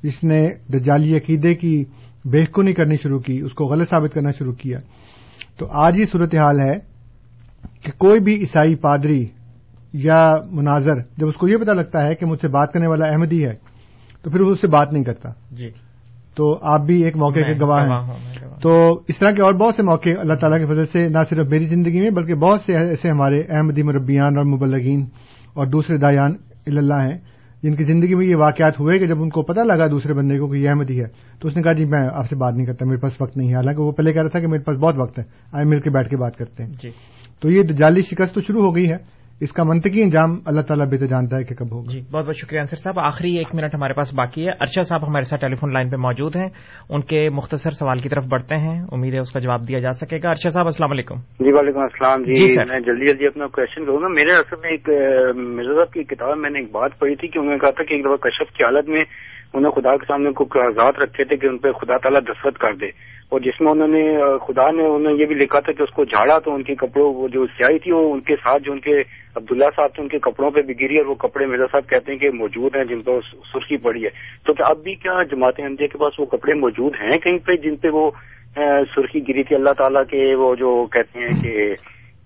[0.02, 1.84] جس نے دجالی عقیدے کی
[2.24, 4.78] بےخونی کرنی شروع کی اس کو غلط ثابت کرنا شروع کیا۔
[5.58, 6.72] تو آج یہ صورتحال ہے
[7.82, 9.26] کہ کوئی بھی عیسائی پادری
[9.94, 13.08] یا مناظر جب اس کو یہ پتا لگتا ہے کہ مجھ سے بات کرنے والا
[13.08, 13.52] احمدی ہے
[14.22, 15.70] تو پھر وہ اس سے بات نہیں کرتا۔ جی۔
[16.36, 18.12] تو آپ بھی ایک موقع کے گواہ ہیں۔
[18.62, 21.46] تو اس طرح کے اور بہت سے موقع اللہ تعالیٰ کی فضل سے نہ صرف
[21.48, 25.04] میری زندگی میں بلکہ بہت سے ایسے ہمارے احمدی مربیان اور مبلغین
[25.54, 26.34] اور دوسرے دایان
[26.66, 27.18] اللہ ہیں
[27.62, 30.38] جن کی زندگی میں یہ واقعات ہوئے کہ جب ان کو پتہ لگا دوسرے بندے
[30.38, 31.06] کو کہ یہ احمدی ہے
[31.40, 33.48] تو اس نے کہا جی میں آپ سے بات نہیں کرتا میرے پاس وقت نہیں
[33.48, 35.80] ہے۔ حالانکہ وہ پہلے کہہ رہا تھا کہ میرے پاس بہت وقت ہے آئے مل
[35.80, 36.90] کے بیٹھ کے بات کرتے ہیں۔ جی۔
[37.42, 38.96] تو یہ جعلی شکست تو شروع ہو گئی ہے
[39.40, 42.36] اس کا منطقی انجام اللہ تعالیٰ بہتر جانتا ہے کہ کب ہوگا۔ جی بہت بہت
[42.36, 45.54] شکریہ انصر صاحب۔ آخری ایک منٹ ہمارے پاس باقی ہے۔ ارشد صاحب ہمارے ساتھ ٹیلی
[45.54, 46.48] فون لائن پہ موجود ہیں۔
[46.90, 49.92] ان کے مختصر سوال کی طرف بڑھتے ہیں۔ امید ہے اس کا جواب دیا جا
[49.92, 53.26] سکے گا۔ ارشد صاحب السلام علیکم۔ جی وعلیکم السلام۔ جی, جی سر۔ میں جلدی جلدی
[53.26, 54.88] اپنا کوشچن کروں گا میرے اصل میں ایک
[55.36, 57.70] مرزا صاحب کی کتاب میں میں نے ایک بات پڑھی تھی کہ انہوں نے کہا
[57.70, 59.04] تھا کہ ایک دفعہ کشف کی حالت میں
[59.54, 63.13] انہیں خدا کے سامنے کاغذات رکھے تھے کہ ان پہ خدا تعالیٰ دستخط کر دے۔
[63.30, 65.90] اور جس میں انہوں نے خدا نے انہوں نے یہ بھی لکھا تھا کہ اس
[65.90, 68.72] کو جھاڑا تو ان کے کپڑوں وہ جو سیاہی تھی وہ ان کے ساتھ جو
[68.72, 69.00] ان کے
[69.36, 72.12] عبداللہ صاحب تھے ان کے کپڑوں پہ بھی گری اور وہ کپڑے مرزا صاحب کہتے
[72.12, 73.20] ہیں کہ موجود ہیں جن پہ وہ
[73.52, 74.08] سرخی پڑی ہے۔
[74.46, 77.56] تو کیا اب بھی کیا جماعت احمدیہ کے پاس وہ کپڑے موجود ہیں کہیں پہ
[77.56, 78.10] جن پہ وہ
[78.96, 81.74] سرخی گری تھی؟ اللہ تعالیٰ کے وہ جو کہتے ہیں کہ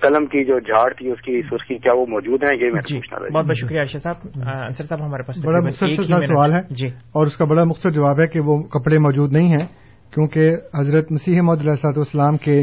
[0.01, 2.97] قلم کی جو جھاڑ تھی اس کی سرخی کیا وہ موجود ہیں؟ یہ میں جی
[2.97, 6.61] پوچھنا تھا۔ بہت بہت شکریہ ارشد صاحب۔ انصر صاحب ہمارے پاس بڑا مختصر سوال ہے۔
[6.71, 9.88] جی۔ اور اس کا بڑا مختصر جواب ہے کہ وہ کپڑے موجود نہیں ہیں۔
[10.19, 12.63] کیونکہ حضرت مسیح محمد علیہ صلاح والسلام کے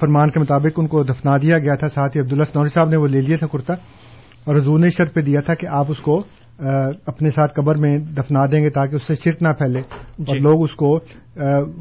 [0.00, 2.96] فرمان کے مطابق ان کو دفنا دیا گیا تھا ساتھ ہی عبداللہ سنوری صاحب نے
[2.96, 3.74] وہ لے لیا تھا کرتا
[4.44, 6.22] اور حضور نے شرط پہ دیا تھا کہ آپ اس کو
[7.06, 10.38] اپنے ساتھ قبر میں دفنا دیں گے تاکہ اس سے شرک نہ پھیلے اور جی۔
[10.38, 10.98] لوگ اس کو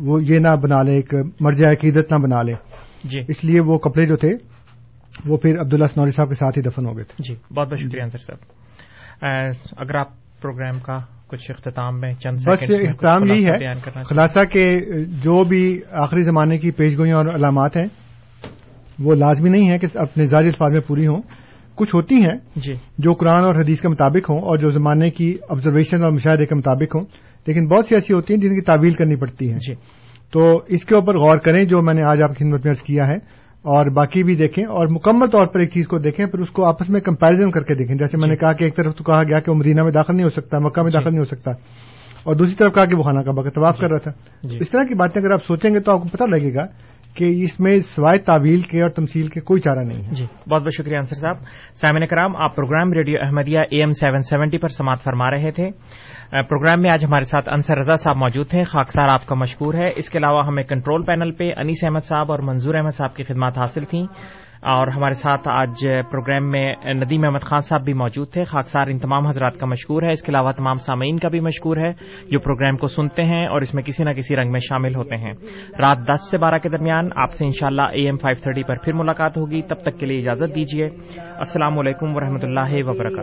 [0.06, 2.56] وہ یہ نہ بنا لیں ایک مرجع عقیدت نہ بنا لیں
[3.04, 4.34] جی۔ اس لیے وہ کپڑے جو تھے
[5.26, 7.80] وہ پھر عبداللہ سنوری صاحب کے ساتھ ہی دفن ہو گئے تھے۔ جی بہت بہت
[7.80, 8.40] شکریہ انصر صاحب۔
[9.78, 13.74] اگر آپ پروگرام کا کچھ اختتام میں چند بس اختتام یہی ہے۔
[14.04, 14.80] خلاصہ کہ
[15.24, 17.86] جو بھی آخری زمانے کی پیشگوئیاں اور علامات ہیں
[19.00, 21.22] وہ لازمی نہیں ہے کہ اپنے ظاہری الفاظ میں پوری ہوں۔
[21.76, 25.38] کچھ ہوتی ہیں جی۔ جو قرآن اور حدیث کے مطابق ہوں اور جو زمانے کی
[25.50, 27.06] آبزرویشن اور مشاہدے کے مطابق ہوں۔
[27.48, 29.74] لیکن بہت سی ایسی ہوتی ہیں جن کی تعویل کرنی پڑتی ہے جی۔
[30.34, 32.82] تو اس کے اوپر غور کریں جو میں نے آج آپ کی خدمت میں عرض
[32.82, 36.40] کیا ہے۔ اور باقی بھی دیکھیں اور مکمل طور پر ایک چیز کو دیکھیں پھر
[36.40, 38.96] اس کو آپس میں کمپیرزن کر کے دیکھیں۔ جیسے میں نے کہا کہ ایک طرف
[38.96, 41.20] تو کہا گیا کہ وہ مدینہ میں داخل نہیں ہو سکتا مکہ میں داخل نہیں
[41.20, 41.52] ہو سکتا۔
[42.24, 44.12] اور دوسری طرف کہا کہ وہ خانہ کعبہ کا طواف کر رہا تھا۔
[44.44, 46.66] جی۔ اس طرح کی باتیں اگر آپ سوچیں گے تو آپ کو پتہ لگے گا
[47.16, 50.62] کہ اس میں سوائے تعویل کے اور تمثیل کے کوئی چارہ نہیں ہے۔ جی۔ بہت
[50.62, 51.36] بہت شکریہ انصر صاحب۔
[51.76, 55.70] سامعین کرام آپ programme radio Ahmadiyya A M seven seventy پر سماعت فرما رہے تھے۔
[56.32, 59.92] پروگرام میں آج ہمارے ساتھ انصر رضا صاحب موجود تھے خاکسار آپ کا مشکور ہے۔
[59.96, 63.24] اس کے علاوہ ہمیں کنٹرول پینل پہ انیس احمد صاحب اور منظور احمد صاحب کی
[63.24, 64.06] خدمات حاصل تھیں
[64.62, 69.00] اور ہمارے ساتھ آج پروگرام میں ندیم احمد خان صاحب بھی موجود تھے۔ خاکسار ان
[69.00, 71.88] تمام حضرات کا مشکور ہے۔ اس کے علاوہ تمام سامعین کا بھی مشکور ہے
[72.32, 75.18] جو پروگرام کو سنتے ہیں اور اس میں کسی نہ کسی رنگ میں شامل ہوتے
[75.18, 75.34] ہیں۔
[75.80, 78.94] رات دس سے بارہ کے درمیان آپ سے انشاءاللہ اے ایم فائیو تھرٹی پر پھر
[78.94, 80.86] ملاقات ہوگی۔ تب تک کے لیے اجازت دیجیے
[81.38, 83.22] السلام علیکم ورحمۃ اللہ وبرکاتہ۔